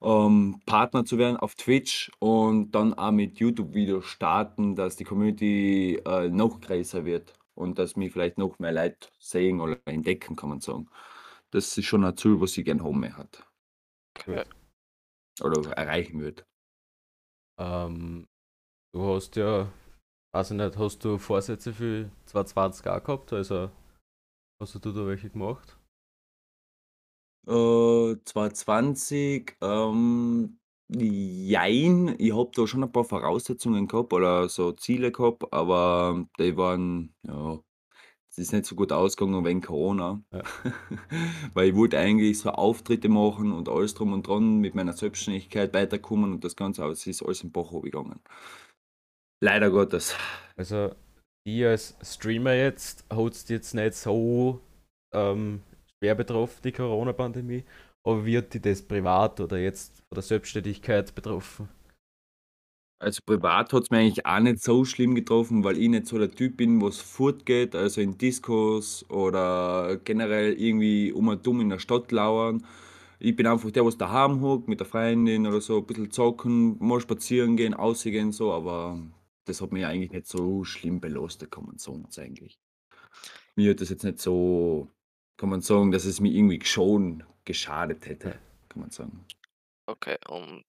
[0.00, 6.00] ähm, Partner zu werden auf Twitch und dann auch mit YouTube-Videos starten, dass die Community
[6.06, 10.50] äh, noch größer wird und dass mich vielleicht noch mehr Leute sehen oder entdecken, kann
[10.50, 10.88] man sagen.
[11.50, 13.44] Das ist schon ein Ziel, was ich gerne haben hat.
[14.18, 14.44] Okay.
[15.42, 16.44] Oder erreichen würde.
[17.58, 18.28] Ähm,
[18.92, 19.72] du hast ja,
[20.32, 23.32] weiß ich nicht, hast du Vorsätze für 2020 auch gehabt?
[23.32, 23.70] Also
[24.60, 25.77] hast du da welche gemacht?
[27.48, 30.58] Äh, 2020, ähm,
[30.88, 32.14] jein.
[32.18, 37.14] Ich habe da schon ein paar Voraussetzungen gehabt oder so Ziele gehabt, aber die waren,
[37.22, 37.58] ja,
[38.30, 40.22] es ist nicht so gut ausgegangen wegen Corona.
[40.30, 40.42] Ja.
[41.54, 45.72] Weil ich wollte eigentlich so Auftritte machen und alles drum und dran mit meiner Selbstständigkeit
[45.72, 48.20] weiterkommen und das Ganze, aber es ist alles im Bach gegangen.
[49.40, 50.14] Leider Gottes.
[50.56, 50.90] Also,
[51.44, 54.60] ich als Streamer jetzt, es jetzt nicht so
[55.14, 55.62] ähm,
[55.98, 57.64] schwer betroffen, die Corona-Pandemie.
[58.04, 61.68] Aber hat die das privat oder jetzt von der Selbstständigkeit betroffen?
[63.00, 66.18] Also privat hat es mir eigentlich auch nicht so schlimm getroffen, weil ich nicht so
[66.18, 71.68] der Typ bin, was fortgeht, also in Diskos oder generell irgendwie um und dumm in
[71.68, 72.66] der Stadt lauern.
[73.20, 76.76] Ich bin einfach der, was daheim hockt, mit der Freundin oder so, ein bisschen zocken,
[76.80, 79.00] mal spazieren gehen, ausgehen, so, aber
[79.44, 82.58] das hat mich eigentlich nicht so schlimm belastet, kann man sagen, eigentlich.
[83.56, 84.88] Mir hat das jetzt nicht so,
[85.38, 89.24] kann man sagen, dass es mir irgendwie schon geschadet hätte, kann man sagen.
[89.86, 90.64] Okay, und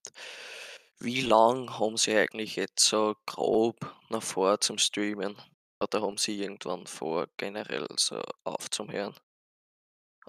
[0.99, 3.75] wie lang haben Sie eigentlich jetzt so grob
[4.09, 5.35] noch vor zum Streamen?
[5.81, 9.15] Oder haben Sie irgendwann vor, generell so aufzuhören?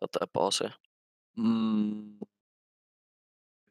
[0.00, 0.74] Oder eine Pause?
[1.34, 2.18] Hm.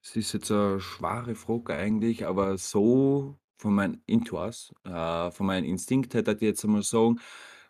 [0.01, 5.65] Es ist jetzt eine schwere Frage eigentlich, aber so von meinem Intus, äh, von meinem
[5.65, 7.19] Instinkt würde ich jetzt einmal sagen,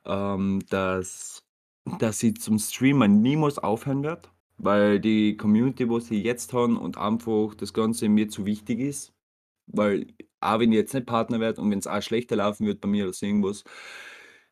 [0.06, 1.44] ähm, dass
[1.98, 6.98] dass ich zum Streamen niemals aufhören werde, weil die Community, was ich jetzt habe und
[6.98, 9.14] einfach das Ganze mir zu wichtig ist.
[9.68, 10.08] Weil
[10.42, 12.90] auch wenn ich jetzt nicht Partner werde und wenn es auch schlechter laufen wird bei
[12.90, 13.64] mir oder so irgendwas,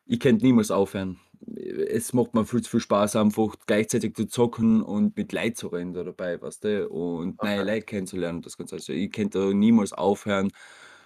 [0.06, 1.18] ich könnte niemals aufhören.
[1.88, 5.68] Es macht mir viel zu viel Spaß, einfach gleichzeitig zu zocken und mit Leuten zu
[5.68, 6.88] reden da dabei, weißt du?
[6.88, 7.64] Und neue Okay.
[7.64, 8.76] Leute kennenzulernen, das Ganze.
[8.76, 10.50] Also ich könnte da niemals aufhören,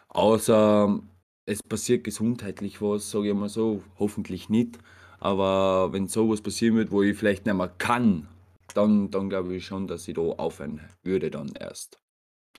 [0.08, 1.00] außer
[1.46, 4.78] es passiert gesundheitlich was, sage ich mal so, hoffentlich nicht.
[5.22, 8.26] Aber wenn sowas passieren wird, wo ich vielleicht nicht mehr kann,
[8.74, 12.02] dann, dann glaube ich schon, dass ich da aufhören würde dann erst.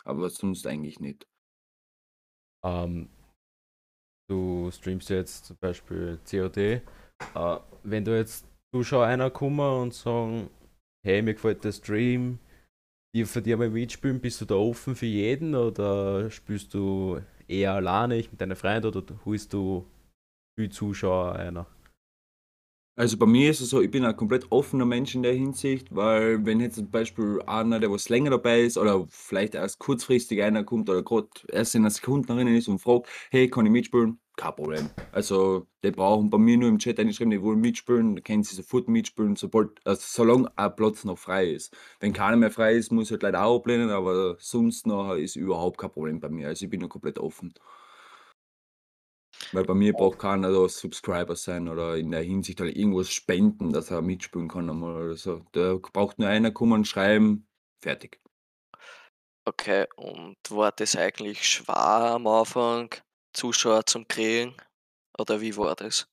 [0.06, 1.28] Aber sonst eigentlich nicht.
[2.64, 3.10] Ähm,
[4.30, 6.58] du streamst jetzt zum Beispiel COD.
[6.58, 6.82] Äh,
[7.84, 10.50] wenn du jetzt Zuschauer einer kommen und sagen,
[11.06, 12.40] hey, mir gefällt der Stream,
[13.14, 17.74] die von dir mal mitspielen, bist du da offen für jeden oder spielst du eher
[17.74, 19.86] alleine mit deinen Freunden oder holst du
[20.58, 21.68] viel Zuschauer einer?
[22.96, 25.88] Also bei mir ist es so, ich bin ein komplett offener Mensch in der Hinsicht,
[25.96, 30.44] weil wenn jetzt zum Beispiel einer, der was länger dabei ist oder vielleicht erst kurzfristig
[30.44, 33.72] einer kommt oder gerade erst in einer Sekunde drinnen ist und fragt, hey, kann ich
[33.72, 34.20] mitspielen?
[34.36, 34.90] Kein Problem.
[35.12, 38.56] Also die brauchen bei mir nur im Chat einschreiben, die wollen mitspielen, dann können sie
[38.56, 41.76] sofort mitspielen, sobald, also solange ein Platz noch frei ist.
[42.00, 45.36] Wenn keiner mehr frei ist, muss ich halt leider auch ablehnen, aber sonst noch ist
[45.36, 46.48] überhaupt kein Problem bei mir.
[46.50, 47.56] Also ich bin noch komplett offen.
[49.54, 53.72] Weil bei mir braucht keiner da Subscriber sein oder in der Hinsicht halt irgendwas spenden,
[53.72, 55.46] dass er mitspielen kann einmal oder so.
[55.52, 57.48] Da braucht nur einer kommen und schreiben,
[57.80, 58.20] fertig.
[59.46, 61.76] Okay, und war das eigentlich schwer
[62.16, 62.96] am Anfang,
[63.34, 64.56] Zuschauer zum kriegen?
[65.20, 66.08] Oder wie war das?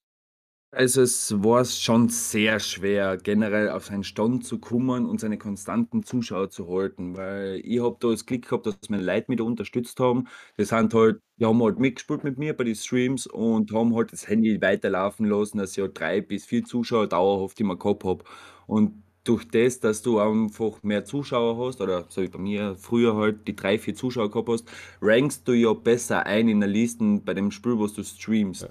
[0.73, 6.05] Also, es war schon sehr schwer, generell auf seinen Stand zu kommen und seine konstanten
[6.05, 9.45] Zuschauer zu halten, weil ich habe da das Glück gehabt, dass meine Leute mich da
[9.45, 10.29] unterstützt haben.
[10.59, 14.13] Die sind halt die haben halt mitgespielt mit mir bei den Streams und haben halt
[14.13, 18.23] das Handy weiterlaufen lassen, dass ich halt 3 bis 4 Zuschauer dauerhaft immer gehabt habe.
[18.67, 23.17] Und durch das, dass du einfach mehr Zuschauer hast oder so wie bei mir früher
[23.17, 24.69] halt die 3, 4 Zuschauer gehabt hast,
[25.01, 28.63] rankst du ja besser ein in der Liste bei dem Spiel, was du streamst.
[28.63, 28.69] Ja.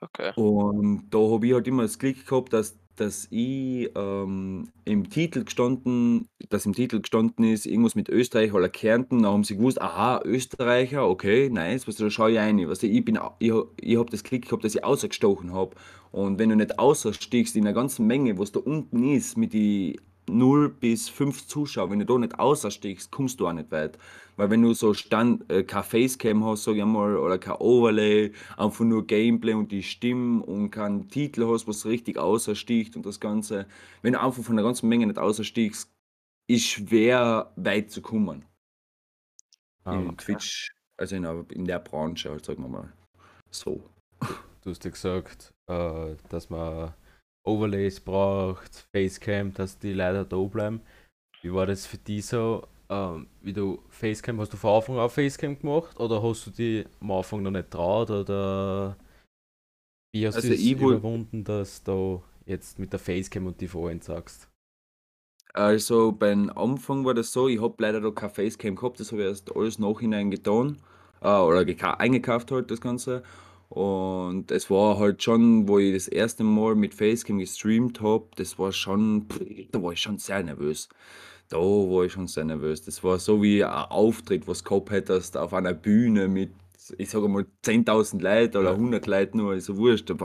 [0.00, 0.32] Okay.
[0.34, 5.44] Und da habe ich halt immer das Glück gehabt, dass, dass ich ähm, im Titel
[5.44, 9.22] gestanden, dass im Titel gestanden ist, irgendwas mit Österreich oder Kärnten.
[9.24, 12.68] Da haben sie gewusst, aha, Österreicher, okay, nice, was da schaue ich ein.
[12.68, 15.74] Was ich bin, ich, ich habe das Glück gehabt, dass ich ausgestochen habe.
[16.12, 19.98] Und wenn du nicht außerstichst in der ganzen Menge, was da unten ist, mit die
[20.28, 23.98] 0 bis 5 Zuschauer, wenn du da nicht außerstichst, kommst du auch nicht weit.
[24.36, 28.32] Weil wenn du so Stand, äh, kein Facecam hast, sag ich mal, oder kein Overlay,
[28.56, 33.18] einfach nur Gameplay und die Stimmen und keinen Titel hast, was richtig außersticht und das
[33.20, 33.66] Ganze,
[34.02, 35.90] wenn du einfach von der ganzen Menge nicht außerstichst,
[36.50, 38.44] ist schwer weit zu kommen.
[39.84, 40.16] Ah, In okay.
[40.16, 42.92] Twitch, also in, der- in der Branche, halt, sagen wir mal.
[43.50, 43.82] So.
[44.62, 46.92] Du hast ja gesagt, äh, dass man
[47.44, 50.80] Overlays braucht, Facecam, dass die Leute da bleiben.
[51.42, 52.66] Wie war das für dich so?
[52.90, 56.86] Ähm, wie du Facecam, hast du von Anfang an Facecam gemacht oder hast du die
[57.00, 58.96] am Anfang noch nicht traut oder
[60.12, 64.02] wie hast Also du es überwunden, dass du jetzt mit der Facecam und die vorhin
[64.02, 64.50] sagst?
[65.54, 69.22] Also beim Anfang war das so, ich habe leider noch kein Facecam gehabt, das habe
[69.22, 70.78] ich erst alles nachhinein getan.
[71.20, 73.22] Äh, oder geka- eingekauft halt das Ganze.
[73.68, 78.58] Und es war halt schon, wo ich das erste Mal mit Facecam gestreamt habe, das
[78.58, 79.26] war schon,
[79.72, 80.88] da war ich schon sehr nervös.
[81.50, 82.82] Da war ich schon sehr nervös.
[82.82, 86.50] Das war so wie ein Auftritt, was du gehabt hättest auf einer Bühne mit,
[86.96, 88.74] ich sage mal, 10.000 Leuten oder Ja.
[88.74, 90.10] 100 Leuten nur, also wurscht.
[90.10, 90.16] Da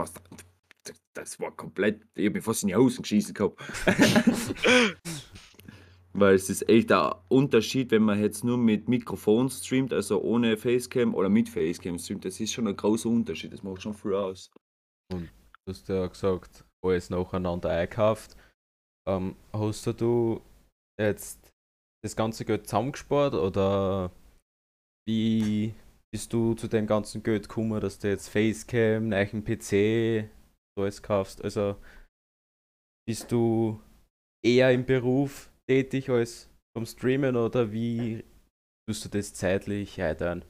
[1.14, 3.58] Das war komplett, ich habe mich fast in die Hosen geschissen gehabt.
[6.16, 10.56] Weil es ist echt ein Unterschied, wenn man jetzt nur mit Mikrofon streamt, also ohne
[10.56, 12.24] Facecam oder mit Facecam streamt.
[12.24, 13.52] Das ist schon ein großer Unterschied.
[13.52, 14.50] Das macht schon viel aus.
[15.10, 15.26] Du
[15.66, 18.36] hast ja gesagt, alles nacheinander einkauft.
[19.08, 20.40] Ähm, hast du
[21.00, 21.52] jetzt
[22.04, 24.12] das ganze Geld zusammengespart oder
[25.08, 25.74] wie
[26.12, 30.30] bist du zu dem ganzen Geld gekommen, dass du jetzt Facecam, neuen PC,
[30.78, 31.42] alles kaufst?
[31.42, 31.76] Also
[33.04, 33.80] bist du
[34.44, 38.24] eher im Beruf tätig als beim Streamen oder wie
[38.86, 40.44] tust du das zeitlich einteilen?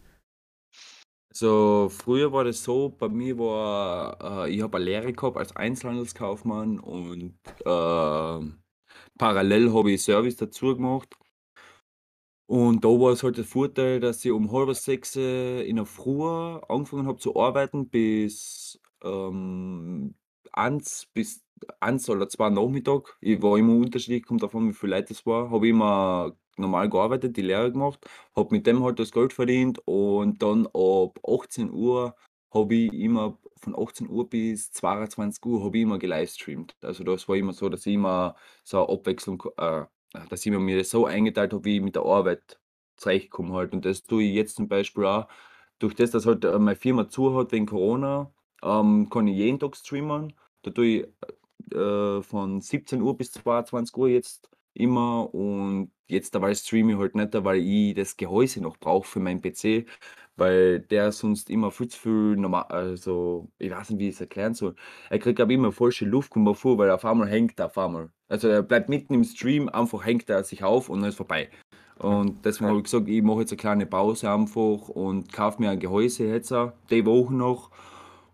[1.31, 5.55] Also früher war das so, bei mir war, äh, ich habe eine Lehre gehabt als
[5.57, 8.55] Einzelhandelskaufmann und äh,
[9.19, 11.17] parallel habe ich Service dazu gemacht.
[12.47, 15.87] Und da war es halt der Vorteil, dass ich um halb sechs äh, in der
[15.87, 16.23] Früh
[16.69, 20.15] angefangen habe zu arbeiten bis ähm,
[20.53, 21.44] eins bis
[21.81, 23.17] eins oder zwei Nachmittag.
[23.21, 25.51] Ich war immer unterschiedlich, kommt davon, wie viele Leute es war.
[25.51, 27.99] Habe immer normal gearbeitet, die Lehre gemacht,
[28.37, 32.15] habe mit dem halt das Geld verdient und dann ab 18 Uhr
[32.53, 36.77] habe ich immer von 18 Uhr bis 22 Uhr habe ich immer gelivestreamt.
[36.83, 39.85] Also das war immer so, dass ich immer so eine Abwechslung, äh,
[40.29, 42.61] dass ich mir das so eingeteilt habe, wie ich mit der Arbeit
[42.97, 43.73] zurechtkomme halt.
[43.73, 45.27] Und das tue ich jetzt zum Beispiel auch.
[45.79, 49.59] Durch das, dass halt äh, meine Firma zu hat wegen Corona, ähm, kann ich jeden
[49.59, 50.35] Tag streamen.
[50.63, 51.07] Da tue ich
[51.73, 57.15] äh, von 17 Uhr bis 22 Uhr jetzt immer und jetzt dabei streame ich halt
[57.15, 59.87] nicht, weil ich das Gehäuse noch brauche für meinen PC,
[60.37, 64.21] weil der sonst immer viel zu viel normal, also ich weiß nicht, wie ich es
[64.21, 64.75] erklären soll.
[65.11, 67.79] Er kriegt aber immer falsche Luft, kommt mir vor, weil auf einmal hängt er auf
[67.79, 68.11] einmal.
[68.29, 71.51] Also er bleibt mitten im Stream, einfach hängt er sich auf und dann ist vorbei.
[71.99, 75.71] Und deswegen habe ich gesagt, ich mache jetzt eine kleine Pause einfach und kaufe mir
[75.71, 76.53] ein Gehäuse jetzt
[76.91, 77.71] die Woche noch.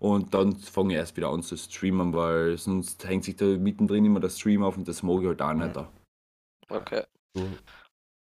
[0.00, 4.06] Und dann fange ich erst wieder an zu streamen, weil sonst hängt sich da mittendrin
[4.06, 5.76] immer der Stream auf und das mag ich halt auch nicht.
[6.70, 7.04] Okay.
[7.34, 7.48] Du,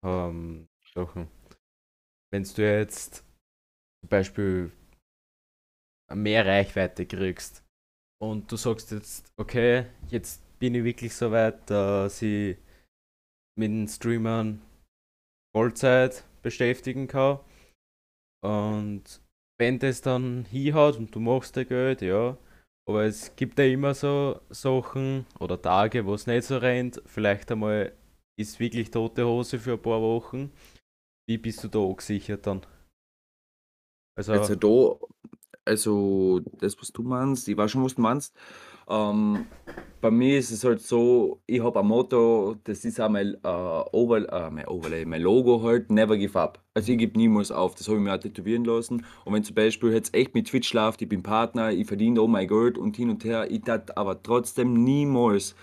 [0.04, 1.28] ähm, Sachen.
[2.30, 3.24] Wenn du jetzt
[4.02, 4.72] zum Beispiel
[6.12, 7.64] mehr Reichweite kriegst
[8.20, 12.58] und du sagst jetzt, okay, jetzt bin ich wirklich so weit, dass ich
[13.58, 14.60] mit den Streamern
[15.56, 17.40] Vollzeit beschäftigen kann.
[18.44, 19.22] Und
[19.58, 22.36] wenn das dann hinhaut und du machst dein Geld, ja.
[22.88, 27.00] Aber es gibt ja immer so Sachen oder Tage, wo es nicht so rennt.
[27.06, 27.92] Vielleicht einmal
[28.36, 30.50] ist wirklich tote Hose für ein paar Wochen.
[31.28, 32.66] Wie bist du da gesichert dann?
[34.16, 35.06] Also, also da,
[35.64, 38.36] also das, was du meinst, ich weiß schon, was du meinst.
[38.88, 39.46] Ähm,
[40.00, 43.48] bei mir ist es halt so, ich habe ein Motto, das ist auch mein, äh,
[43.92, 46.60] Over, äh, mein Overlay, mein Logo halt, never give up.
[46.74, 49.04] Also ich gebe niemals auf, das habe ich mir auch tätowieren lassen.
[49.24, 52.26] Und wenn zum Beispiel jetzt echt mit Twitch läuft, ich bin Partner, ich verdiene oh
[52.26, 55.54] mein Gott und hin und her, ich tat aber trotzdem niemals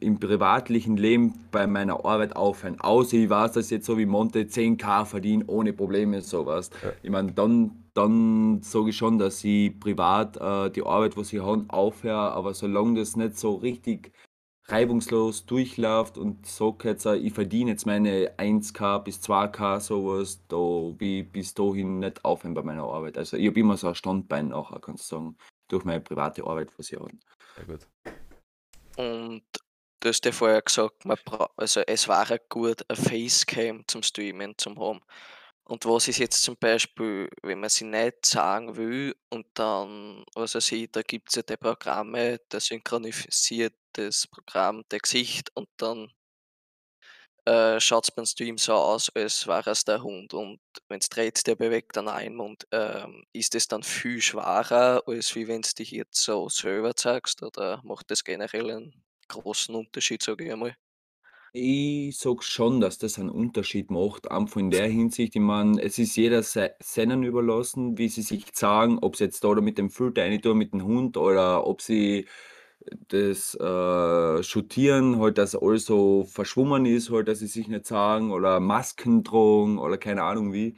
[0.00, 2.80] im privatlichen Leben bei meiner Arbeit aufhören.
[2.80, 6.70] Außer ich weiß, dass jetzt so wie Monte 10k verdiene, ohne Probleme, sowas.
[6.82, 6.92] Ja.
[7.02, 11.40] Ich meine, dann, dann sage ich schon, dass ich privat äh, die Arbeit, was ich
[11.40, 14.12] habe, aufhöre, aber solange das nicht so richtig
[14.66, 21.22] reibungslos durchläuft und so jetzt, ich verdiene jetzt meine 1k bis 2k sowas, da wie
[21.22, 23.18] bis dahin nicht aufhören bei meiner Arbeit.
[23.18, 25.36] Also ich habe immer so ein Standbein nachher, kannst du sagen,
[25.68, 27.10] durch meine private Arbeit, was ich habe.
[27.56, 27.86] Sehr gut.
[28.96, 29.42] Und
[30.00, 31.18] du hast ja vorher gesagt, man
[31.56, 35.00] also es wäre gut, eine Facecam zum Streamen zu haben.
[35.66, 40.54] Und was ist jetzt zum Beispiel, wenn man sie nicht sagen will und dann, was
[40.54, 45.68] weiß ich, da gibt es ja die Programme, da synchronisiert das Programm der Gesicht und
[45.78, 46.12] dann
[47.46, 50.32] äh, schaut es beim Stream so aus, als wäre es der Hund.
[50.34, 52.66] Und wenn es dreht, der bewegt dann einen Mund.
[52.72, 57.42] Ähm, ist es dann viel schwerer, als wie wenn es dich jetzt so selber zeigst?
[57.42, 60.76] Oder macht das generell einen großen Unterschied, sage ich einmal?
[61.56, 65.98] Ich sage schon, dass das einen Unterschied macht, einfach in der Hinsicht, ich meine, es
[66.00, 69.88] ist jeder se seinen überlassen, wie sie sich sagen, ob sie jetzt da mit dem
[69.88, 72.26] Filter reintun mit dem Hund oder ob sie
[73.08, 78.32] das, äh, Schuttieren halt, dass alles so verschwommen ist halt, dass sie sich nicht sagen
[78.32, 80.76] oder Masken tragen oder keine Ahnung wie.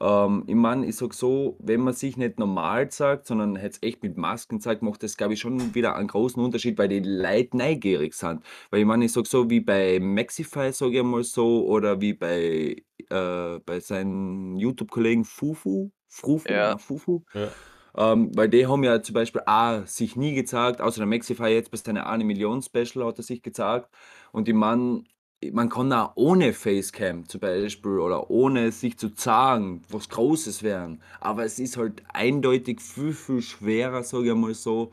[0.00, 4.02] Ähm, ich meine, ich sage so, wenn man sich nicht normal sagt, sondern jetzt echt
[4.02, 7.56] mit Masken zeigt, macht das, glaube ich, schon wieder einen großen Unterschied, weil die Leute
[7.56, 8.42] neugierig sind.
[8.70, 12.14] Weil ich meine, ich sage so, wie bei Maxify, sage ich mal so, oder wie
[12.14, 12.76] bei,
[13.10, 16.78] äh, bei seinen YouTube-Kollegen Fufu, Frufu, Ja.
[16.78, 17.22] Fufu.
[17.34, 17.48] Ja.
[17.94, 21.70] Ähm, weil die haben ja zum Beispiel auch sich nie gezeigt, außer der Maxify jetzt
[21.70, 23.88] bei seiner 1 Million Special hat er sich gezeigt.
[24.32, 25.04] Und ich meine,
[25.50, 31.00] man kann auch ohne Facecam zum Beispiel oder ohne sich zu sagen, was Großes werden.
[31.20, 34.92] Aber es ist halt eindeutig viel, viel schwerer, sage ich mal so,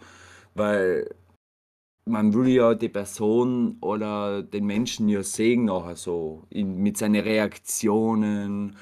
[0.55, 1.09] weil
[2.05, 7.21] man will ja die Person oder den Menschen ja sehen nachher so, in, mit seinen
[7.21, 8.75] Reaktionen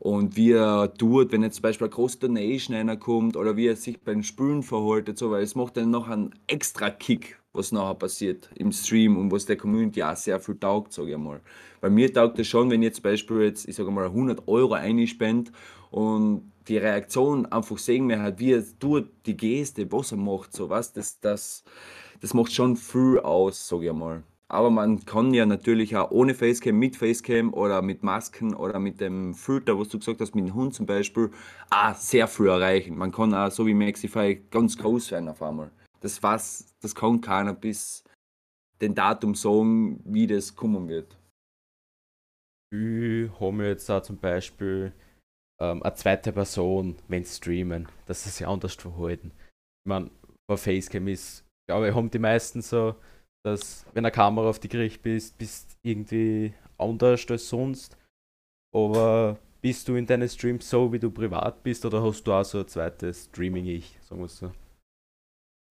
[0.00, 3.76] und wie er tut, wenn jetzt zum Beispiel eine große Donation reinkommt oder wie er
[3.76, 7.94] sich beim Spülen verhaltet, so, weil es macht dann noch einen extra Kick, was nachher
[7.94, 11.40] passiert im Stream und was der Community auch sehr viel taugt, sage ich mal.
[11.80, 14.46] Bei mir taugt es schon, wenn ich jetzt zum Beispiel jetzt, ich sage mal, 100
[14.46, 15.52] Euro einspende
[15.90, 20.52] und die Reaktion einfach sehen wir halt, wie er tut, die Geste, was er macht,
[20.52, 21.62] so was, das, das,
[22.20, 24.22] das macht schon viel aus, sage ich mal.
[24.48, 29.00] Aber man kann ja natürlich auch ohne Facecam, mit Facecam oder mit Masken oder mit
[29.00, 31.30] dem Filter, was du gesagt hast, mit dem Hund zum Beispiel,
[31.70, 32.96] auch sehr viel erreichen.
[32.96, 35.70] Man kann auch, so wie Maxify, ganz groß werden auf einmal.
[36.04, 38.04] Das was, das kann keiner bis
[38.80, 41.16] den Datum sagen, wie das kommen wird.
[42.72, 44.92] Ich habe mir jetzt da zum Beispiel
[45.60, 49.30] ähm, eine zweite Person, wenn sie streamen, dass sie sich anders verhalten.
[49.30, 50.10] Ich meine,
[50.46, 52.96] bei Facecam ist, glaube ich, haben die meisten so
[53.44, 57.96] dass wenn eine Kamera auf dich gerichtet bist, bist irgendwie anders als sonst.
[58.74, 62.44] Aber bist du in deinen Streams so, wie du privat bist, oder hast du auch
[62.44, 64.50] so ein zweites Streaming-Ich, sagen wir so?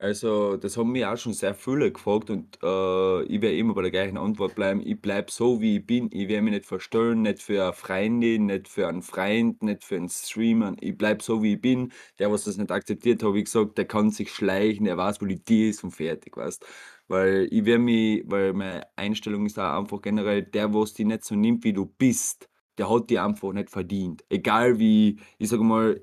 [0.03, 3.83] Also, das haben mich auch schon sehr viele gefragt und äh, ich werde immer bei
[3.83, 4.81] der gleichen Antwort bleiben.
[4.85, 6.09] Ich bleibe so, wie ich bin.
[6.11, 9.95] Ich werde mich nicht verstellen, nicht für eine Freundin, nicht für einen Freund, nicht für
[9.95, 10.75] einen Streamer.
[10.81, 11.93] Ich bleibe so, wie ich bin.
[12.19, 15.25] Der, was das nicht akzeptiert, habe ich gesagt, der kann sich schleichen, der weiß, wo
[15.25, 16.65] die Tür ist und fertig, weißt
[17.07, 21.23] Weil ich werde mich, weil meine Einstellung ist auch einfach generell, der, was dich nicht
[21.23, 24.25] so nimmt, wie du bist, der hat die einfach nicht verdient.
[24.29, 26.01] Egal wie, ich sage mal,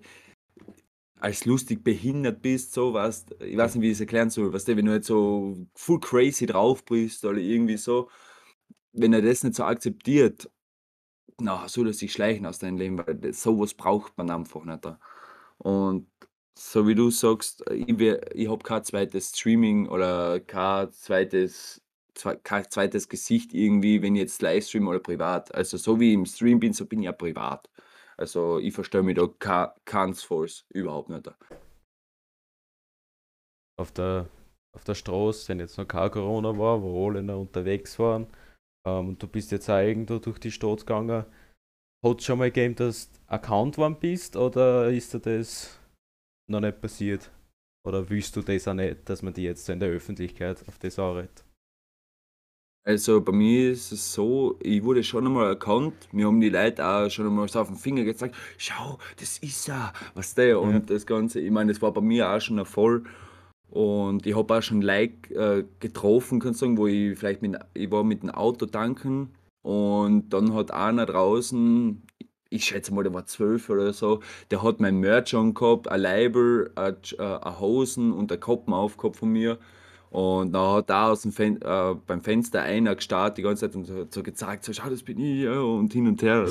[1.21, 4.65] als lustig behindert bist, so was, ich weiß nicht, wie ich es erklären soll, was
[4.65, 8.09] du, wenn du jetzt so full crazy drauf bist oder irgendwie so,
[8.93, 10.51] wenn er das nicht so akzeptiert,
[11.41, 14.87] na, soll er sich schleichen aus deinem Leben, weil sowas braucht man einfach nicht.
[15.59, 16.09] Und
[16.55, 21.83] so wie du sagst, ich, ich habe kein zweites Streaming oder kein zweites,
[22.45, 25.55] kein zweites Gesicht irgendwie, wenn ich jetzt Livestream oder privat.
[25.55, 27.69] Also so wie ich im Stream bin, so bin ich ja privat.
[28.21, 31.27] Also ich verstehe mich da keinesfalls überhaupt nicht.
[33.81, 34.29] auf der,
[34.77, 38.27] auf der Straße, wenn jetzt noch kein Corona war, wo alle noch unterwegs waren,
[38.87, 41.25] ähm, und du bist jetzt auch irgendwo durch die Stadt gegangen,
[42.05, 45.79] hat es schon mal gegeben, dass du Account worden bist oder ist dir das
[46.49, 47.31] noch nicht passiert?
[47.87, 50.99] Oder willst du das auch nicht, dass man die jetzt in der Öffentlichkeit auf das
[50.99, 51.45] anredet?
[52.85, 55.95] Also bei mir ist es so, ich wurde schon einmal erkannt.
[56.13, 59.69] Mir haben die Leute auch schon einmal so auf den Finger gezeigt, schau, das ist
[59.69, 60.59] er, was der.
[60.61, 60.79] Und Ja.
[60.81, 63.03] das Ganze, ich meine, das war bei mir auch schon ein Fall.
[63.69, 67.57] Und ich habe auch schon Like äh, getroffen, kannst du sagen, wo ich vielleicht mit,
[67.75, 69.31] ich war mit dem Auto tanken
[69.63, 72.03] und dann hat einer draußen,
[72.49, 74.21] ich schätze mal, der war zwölf oder so,
[74.51, 79.17] der hat mein Merch angehabt, ein Label, ein, äh, ein Hosen und ein Kappen aufgehabt
[79.19, 79.59] von mir.
[80.11, 83.77] Und dann hat da aus dem Fen äh, beim Fenster einer gestarrt die ganze Zeit
[83.77, 86.47] und so, so gezeigt, so, schau, das bin ich, ja, und hin und her.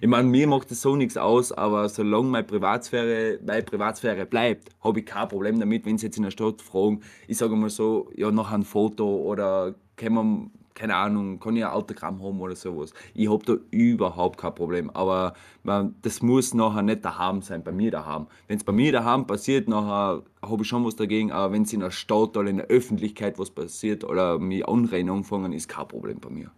[0.00, 4.68] Ich meine, mir macht das so nichts aus, aber solange meine Privatsphäre, meine Privatsphäre bleibt,
[4.84, 7.70] habe ich kein Problem damit, wenn sie jetzt in der Stadt fragen, ich sage mal
[7.70, 12.40] so, ja, noch ein Foto oder können wir, keine Ahnung, kann ich ein Autogramm haben
[12.40, 12.92] oder sowas.
[13.14, 14.90] Ich habe da überhaupt kein Problem.
[14.90, 18.26] Aber man, das muss nachher nicht daheim sein, bei mir daheim.
[18.48, 21.32] Wenn es bei mir daheim passiert, nachher habe ich schon was dagegen.
[21.32, 25.14] Aber wenn es in der Stadt oder in der Öffentlichkeit was passiert oder mich anrennen
[25.14, 26.50] anfangen, ist kein Problem bei mir.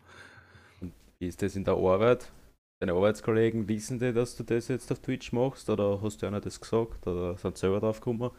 [1.19, 2.31] Wie ist das in der Arbeit?
[2.81, 5.71] Deine Arbeitskollegen wissen die, dass du das jetzt auf Twitch machst?
[5.71, 7.07] Oder hast du einer das gesagt?
[7.07, 8.31] Oder sind sie selber drauf gekommen?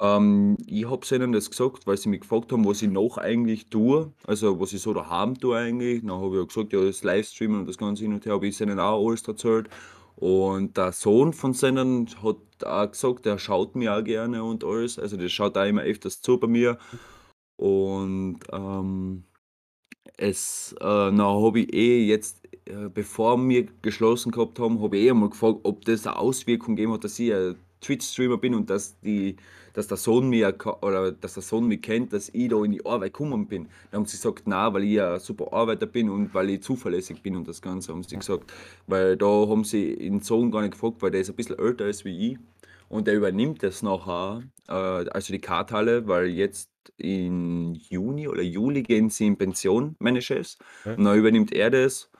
[0.00, 3.68] Ähm, ich habe ihnen das gesagt, weil sie mich gefragt haben, was ich noch eigentlich
[3.68, 6.02] tue, also was ich so daheim tue eigentlich.
[6.02, 8.46] Dann habe ich auch gesagt, ja, das Livestreamen und das Ganze hin und her, habe
[8.46, 9.68] ich ihnen auch alles erzählt.
[10.16, 14.98] Und der Sohn von seinen hat auch gesagt, der schaut mir auch gerne und alles.
[14.98, 16.78] Also der schaut auch immer öfters zu bei mir.
[17.56, 19.24] Und ähm,
[20.16, 25.10] es, äh, habe ich eh jetzt, äh, bevor wir geschlossen gehabt haben, habe ich eh
[25.10, 28.98] einmal gefragt, ob das eine Auswirkung gegeben hat, dass ich ein Twitch-Streamer bin und dass,
[29.00, 29.36] die,
[29.78, 32.72] dass, der Sohn mich, erka- oder dass der Sohn mich kennt, dass ich da in
[32.72, 33.68] die Arbeit gekommen bin.
[33.92, 37.22] Dann haben sie gesagt, nein, weil ich ein super Arbeiter bin und weil ich zuverlässig
[37.22, 38.52] bin und das Ganze, haben sie gesagt.
[38.88, 41.84] Weil da haben sie den Sohn gar nicht gefragt, weil der ist ein bisschen älter
[41.84, 42.38] als wie ich.
[42.88, 48.82] Und der übernimmt das nachher, äh, also die Karthalle, weil jetzt im Juni oder Juli
[48.82, 50.58] gehen sie in Pension, meine Chefs.
[50.84, 50.94] Ja.
[50.94, 52.10] Und dann übernimmt er das.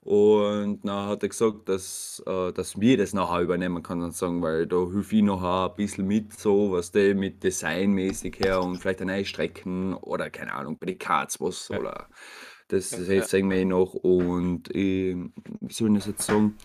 [0.00, 4.40] Und dann hat er gesagt, dass, äh, dass wir das nachher übernehmen kann, dann sagen,
[4.42, 8.78] weil da helfe ich nachher ein bisschen mit, so was der mit Designmäßig her und
[8.78, 11.78] vielleicht eine neue Strecken oder keine Ahnung, bei den Cards was Ja.
[11.80, 12.08] oder
[12.68, 13.94] das, Ja, jetzt sagen wir eh noch.
[13.94, 15.16] Und ich,
[15.60, 16.56] wie soll ich das jetzt sagen?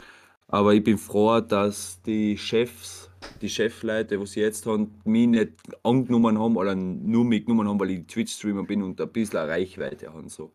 [0.47, 3.09] Aber ich bin froh, dass die Chefs,
[3.41, 7.91] die Chefleute, die sie jetzt haben, mich nicht angenommen haben oder nur mitgenommen haben, weil
[7.91, 10.29] ich Twitch-Streamer bin und ein bisschen eine Reichweite haben.
[10.29, 10.53] So.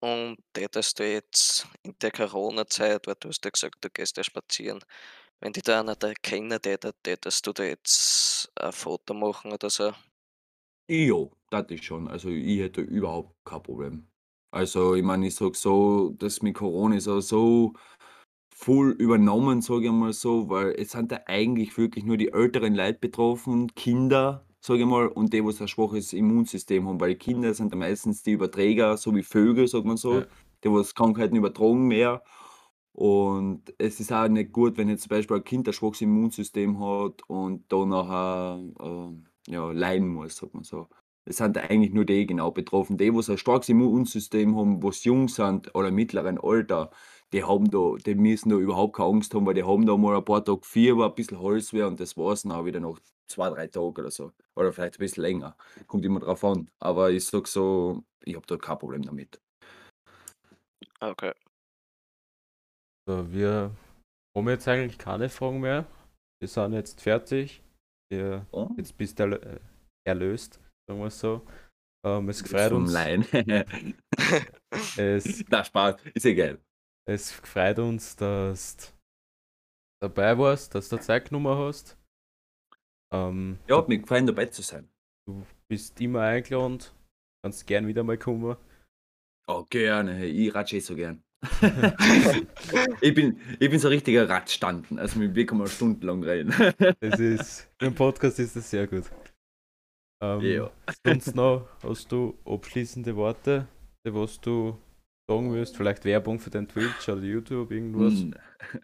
[0.00, 4.24] Und tätest du jetzt in der Corona-Zeit, weil du hast ja gesagt, du gehst ja
[4.24, 4.80] spazieren,
[5.40, 9.70] wenn die da einer da kennen tätet, tätest du da jetzt ein Foto machen oder
[9.70, 9.92] so?
[10.90, 11.16] Ja,
[11.50, 12.08] das ist schon.
[12.08, 14.08] Also ich hätte überhaupt kein Problem.
[14.50, 17.74] Also ich meine, ich sage so, das mit Corona ist auch so
[18.54, 22.74] voll übernommen, sage ich mal so, weil es sind ja eigentlich wirklich nur die älteren
[22.76, 27.54] Leute betroffen, Kinder, sage ich mal, und die, die ein schwaches Immunsystem haben, weil Kinder
[27.54, 30.26] sind ja meistens die Überträger, so wie Vögel, sagt man so, Ja.
[30.64, 32.22] die was Krankheiten übertragen mehr.
[32.92, 36.80] Und es ist auch nicht gut, wenn jetzt zum Beispiel ein Kind ein schwaches Immunsystem
[36.80, 40.88] hat und da nachher äh, ja, leiden muss, sagt man so.
[41.28, 42.96] Es sind eigentlich nur die genau betroffen.
[42.96, 46.90] Die, die ein starkes Immunsystem haben, was jung sind oder mittleren Alter,
[47.34, 50.16] die haben da, die müssen da überhaupt keine Angst haben, weil die haben da mal
[50.16, 52.98] ein paar Tage Fieber, ein bisschen Halsweh und das war's dann auch wieder nach
[53.30, 54.32] zwei, drei Tagen oder so.
[54.56, 55.54] Oder vielleicht ein bisschen länger.
[55.86, 56.70] Kommt immer drauf an.
[56.80, 59.38] Aber ich sag so, ich habe da kein Problem damit.
[61.00, 61.32] Okay.
[63.06, 63.76] So, wir
[64.34, 65.86] haben jetzt eigentlich keine Fragen mehr.
[66.40, 67.62] Wir sind jetzt fertig.
[68.10, 69.60] Wir, Oh, jetzt bist du äh,
[70.06, 71.46] erlöst, sagen wir es so.
[72.06, 72.94] Ähm, es gefreut uns.
[74.96, 76.58] Es, Na, Spaß, ist egal.
[77.08, 81.98] es freut uns, dass du dabei warst, dass du Zeit genommen hast.
[83.12, 84.88] Ähm, Ja, hat mir gefallen, dabei zu sein.
[85.26, 86.78] Du bist immer eingeladen.
[87.42, 88.56] Kannst gern wieder mal kommen.
[89.48, 90.26] Oh, gerne.
[90.26, 91.22] Ich ratsche eh so gern.
[93.00, 94.98] ich, bin, ich bin so ein richtiger Radstanden.
[94.98, 96.52] Also mit mir kann man stundenlang reden.
[97.00, 99.04] Das ist, einen Podcast ist das sehr gut.
[100.20, 100.70] Ähm, Ja.
[101.04, 103.68] Sonst noch, hast du abschließende Worte,
[104.06, 104.76] die was du
[105.28, 105.76] sagen willst?
[105.76, 108.14] Vielleicht Werbung für dein Twitch oder YouTube, irgendwas?
[108.14, 108.34] Hm.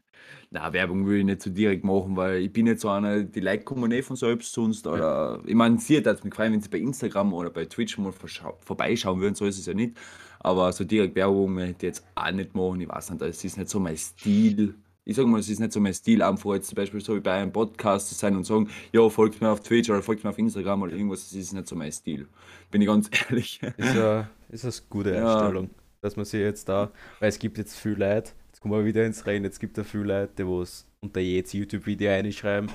[0.50, 3.40] Na, Werbung will ich nicht so direkt machen, weil ich bin nicht so einer, die
[3.40, 4.86] Leute kommen eh von selbst sonst.
[4.86, 8.12] Oder ich meine, sie hat mich gefallen, wenn sie bei Instagram oder bei Twitch mal
[8.12, 9.96] vorbeischauen würden, so ist es ja nicht.
[10.38, 12.80] Aber so direkt Werbung möchte ich jetzt auch nicht machen.
[12.80, 14.74] Ich weiß nicht, es ist nicht so mein Stil.
[15.04, 17.20] Ich sag mal, es ist nicht so mein Stil, einfach jetzt zum Beispiel so wie
[17.20, 20.30] bei einem Podcast zu sein und sagen, ja, folgt mir auf Twitch oder folgt mir
[20.30, 22.26] auf Instagram oder irgendwas, das ist nicht so mein Stil.
[22.70, 23.60] Bin ich ganz ehrlich.
[23.76, 25.34] Ist ja ist eine gute Ja.
[25.38, 26.90] Einstellung, dass man sich jetzt da,
[27.20, 29.84] weil es gibt jetzt viel Leute, jetzt kommen wir wieder ins Rennen, es gibt ja
[29.84, 32.70] viele Leute, die was unter jedes YouTube-Video reinschreiben,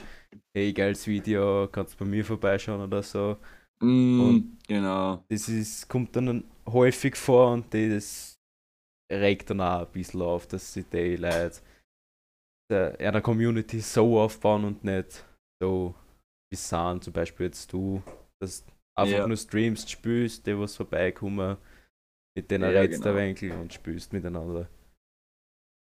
[0.55, 3.37] hey, geiles Video, kannst bei mir vorbeischauen oder so.
[3.81, 5.23] Mm, Und- genau.
[5.29, 8.35] Das ist, kommt dann häufig vor und das
[9.11, 11.57] regt dann auch ein bisschen auf, dass sie die Leute
[12.75, 15.25] einer Community so aufbauen und nicht
[15.61, 15.95] so
[16.51, 18.01] wie sind, zum Beispiel jetzt du,
[18.41, 19.27] dass du einfach Ja.
[19.27, 21.57] nur streamst, spielst, die was vorbeikommen,
[22.35, 23.15] mit denen Ja, redest genau.
[23.15, 24.67] wenig und spielst miteinander.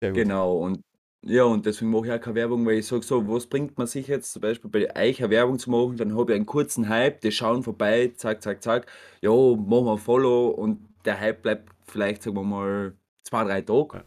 [0.03, 0.17] Sehr gut.
[0.23, 0.81] Genau, und
[1.27, 3.87] ja, und deswegen mache ich auch keine Werbung, weil ich sage so, was bringt man
[3.87, 6.89] sich jetzt zum Beispiel bei euch eine Werbung zu machen, dann habe ich einen kurzen
[6.89, 8.87] Hype, die schauen vorbei, zack, zack, zack,
[9.23, 13.63] ja, machen wir ein Follow und der Hype bleibt vielleicht, sagen wir mal, zwei, drei
[13.63, 13.99] Tage.
[13.99, 14.05] Ja.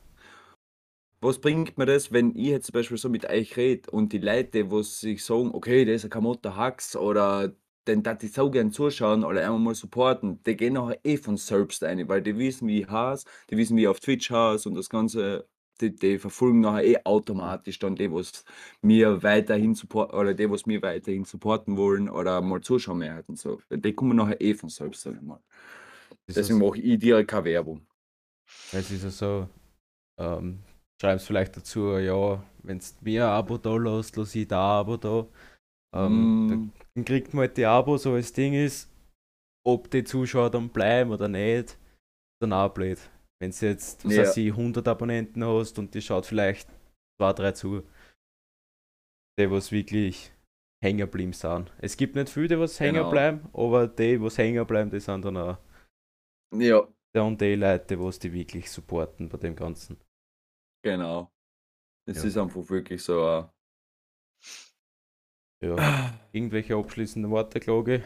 [1.20, 4.20] Was bringt mir das, wenn ich jetzt zum Beispiel so mit euch rede und die
[4.20, 7.54] Leute, wo sich sagen, okay, das ist ein Kamotter Hacks oder
[7.88, 11.38] den dat ich so gern zuschauen oder einmal mal supporten, die gehen nachher eh von
[11.38, 14.68] selbst ein, weil die wissen, wie ich heiße, die wissen, wie ich auf Twitch heiße
[14.70, 15.48] und das Ganze
[15.82, 18.44] die, die verfolgen nachher eh automatisch dann die, was
[18.82, 23.36] mir weiterhin support oder die, was mir weiterhin supporten wollen oder mal zuschauen werden.
[23.36, 23.62] So.
[23.70, 25.40] Die kommen nachher eh von selbst, sag ich mal.
[26.28, 27.88] Deswegen mache ich direkt keine Werbung.
[28.72, 29.50] es ist ja so,
[30.18, 30.60] ähm,
[31.02, 34.80] schreibst vielleicht dazu, ja, wenn du mir ein Abo da lässt, lass ich da ein
[34.82, 35.28] Abo da.
[35.96, 38.92] Ähm, Mm, dann kriegt man halt die Abo, so das Ding ist,
[39.66, 41.78] ob die Zuschauer dann bleiben oder nicht,
[42.42, 43.00] dann auch blöd.
[43.42, 44.18] Wenn du jetzt, was Ja.
[44.18, 46.70] weiß ich, 100 Abonnenten hast und die schaut vielleicht
[47.20, 47.84] zwei, drei zu,
[49.40, 50.32] die was wirklich
[50.84, 51.72] hängen geblieben sind.
[51.80, 53.10] Es gibt nicht viele, die was hängen Genau.
[53.10, 55.58] bleiben, aber die, was hängen bleiben, die sind dann auch
[56.52, 59.98] ja, dann die Leute, die was die wirklich supporten bei dem Ganzen.
[60.92, 61.32] Genau.
[62.10, 62.24] Es Ja.
[62.26, 63.20] ist einfach wirklich so.
[63.28, 63.44] Äh,
[65.68, 65.76] Ja.
[66.32, 68.04] Irgendwelche abschließenden Worte, Kloge?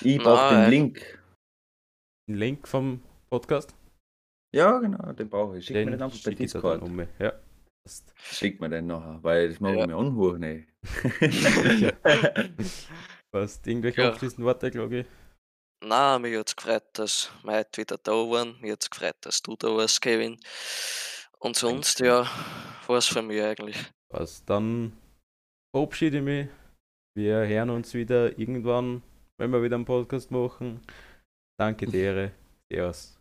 [0.00, 0.70] ich brauche den Nein.
[0.70, 1.24] Link.
[2.28, 3.74] Den Link vom Podcast?
[4.54, 5.66] Ja, genau, den brauche ich.
[5.66, 6.82] Schick mir den einfach bei Discord.
[6.82, 7.06] um.
[7.18, 7.32] Ja.
[8.16, 9.88] Schick mir den nachher, weil das machen Ja.
[9.88, 10.42] wir anhören.
[10.42, 10.66] ey.
[13.32, 13.66] Passt.
[13.66, 14.08] Irgendwelche Ja.
[14.10, 15.06] abschließenden Worte, Kloge?
[15.82, 18.58] Na, mir hat's gefreut, dass wir heute wieder da waren.
[18.60, 20.38] Mir hat's gefreut, dass du da warst, Kevin.
[21.44, 22.24] Und sonst, Dankeschön.
[22.24, 23.76] ja, war's von mir eigentlich.
[24.10, 24.48] Passt.
[24.48, 24.96] Dann
[25.76, 26.48] verabschiede ich mich.
[27.14, 29.02] Wir hören uns wieder irgendwann,
[29.38, 30.80] wenn wir wieder einen Podcast machen.
[31.60, 32.32] Danke dir.
[32.72, 33.20] Servus.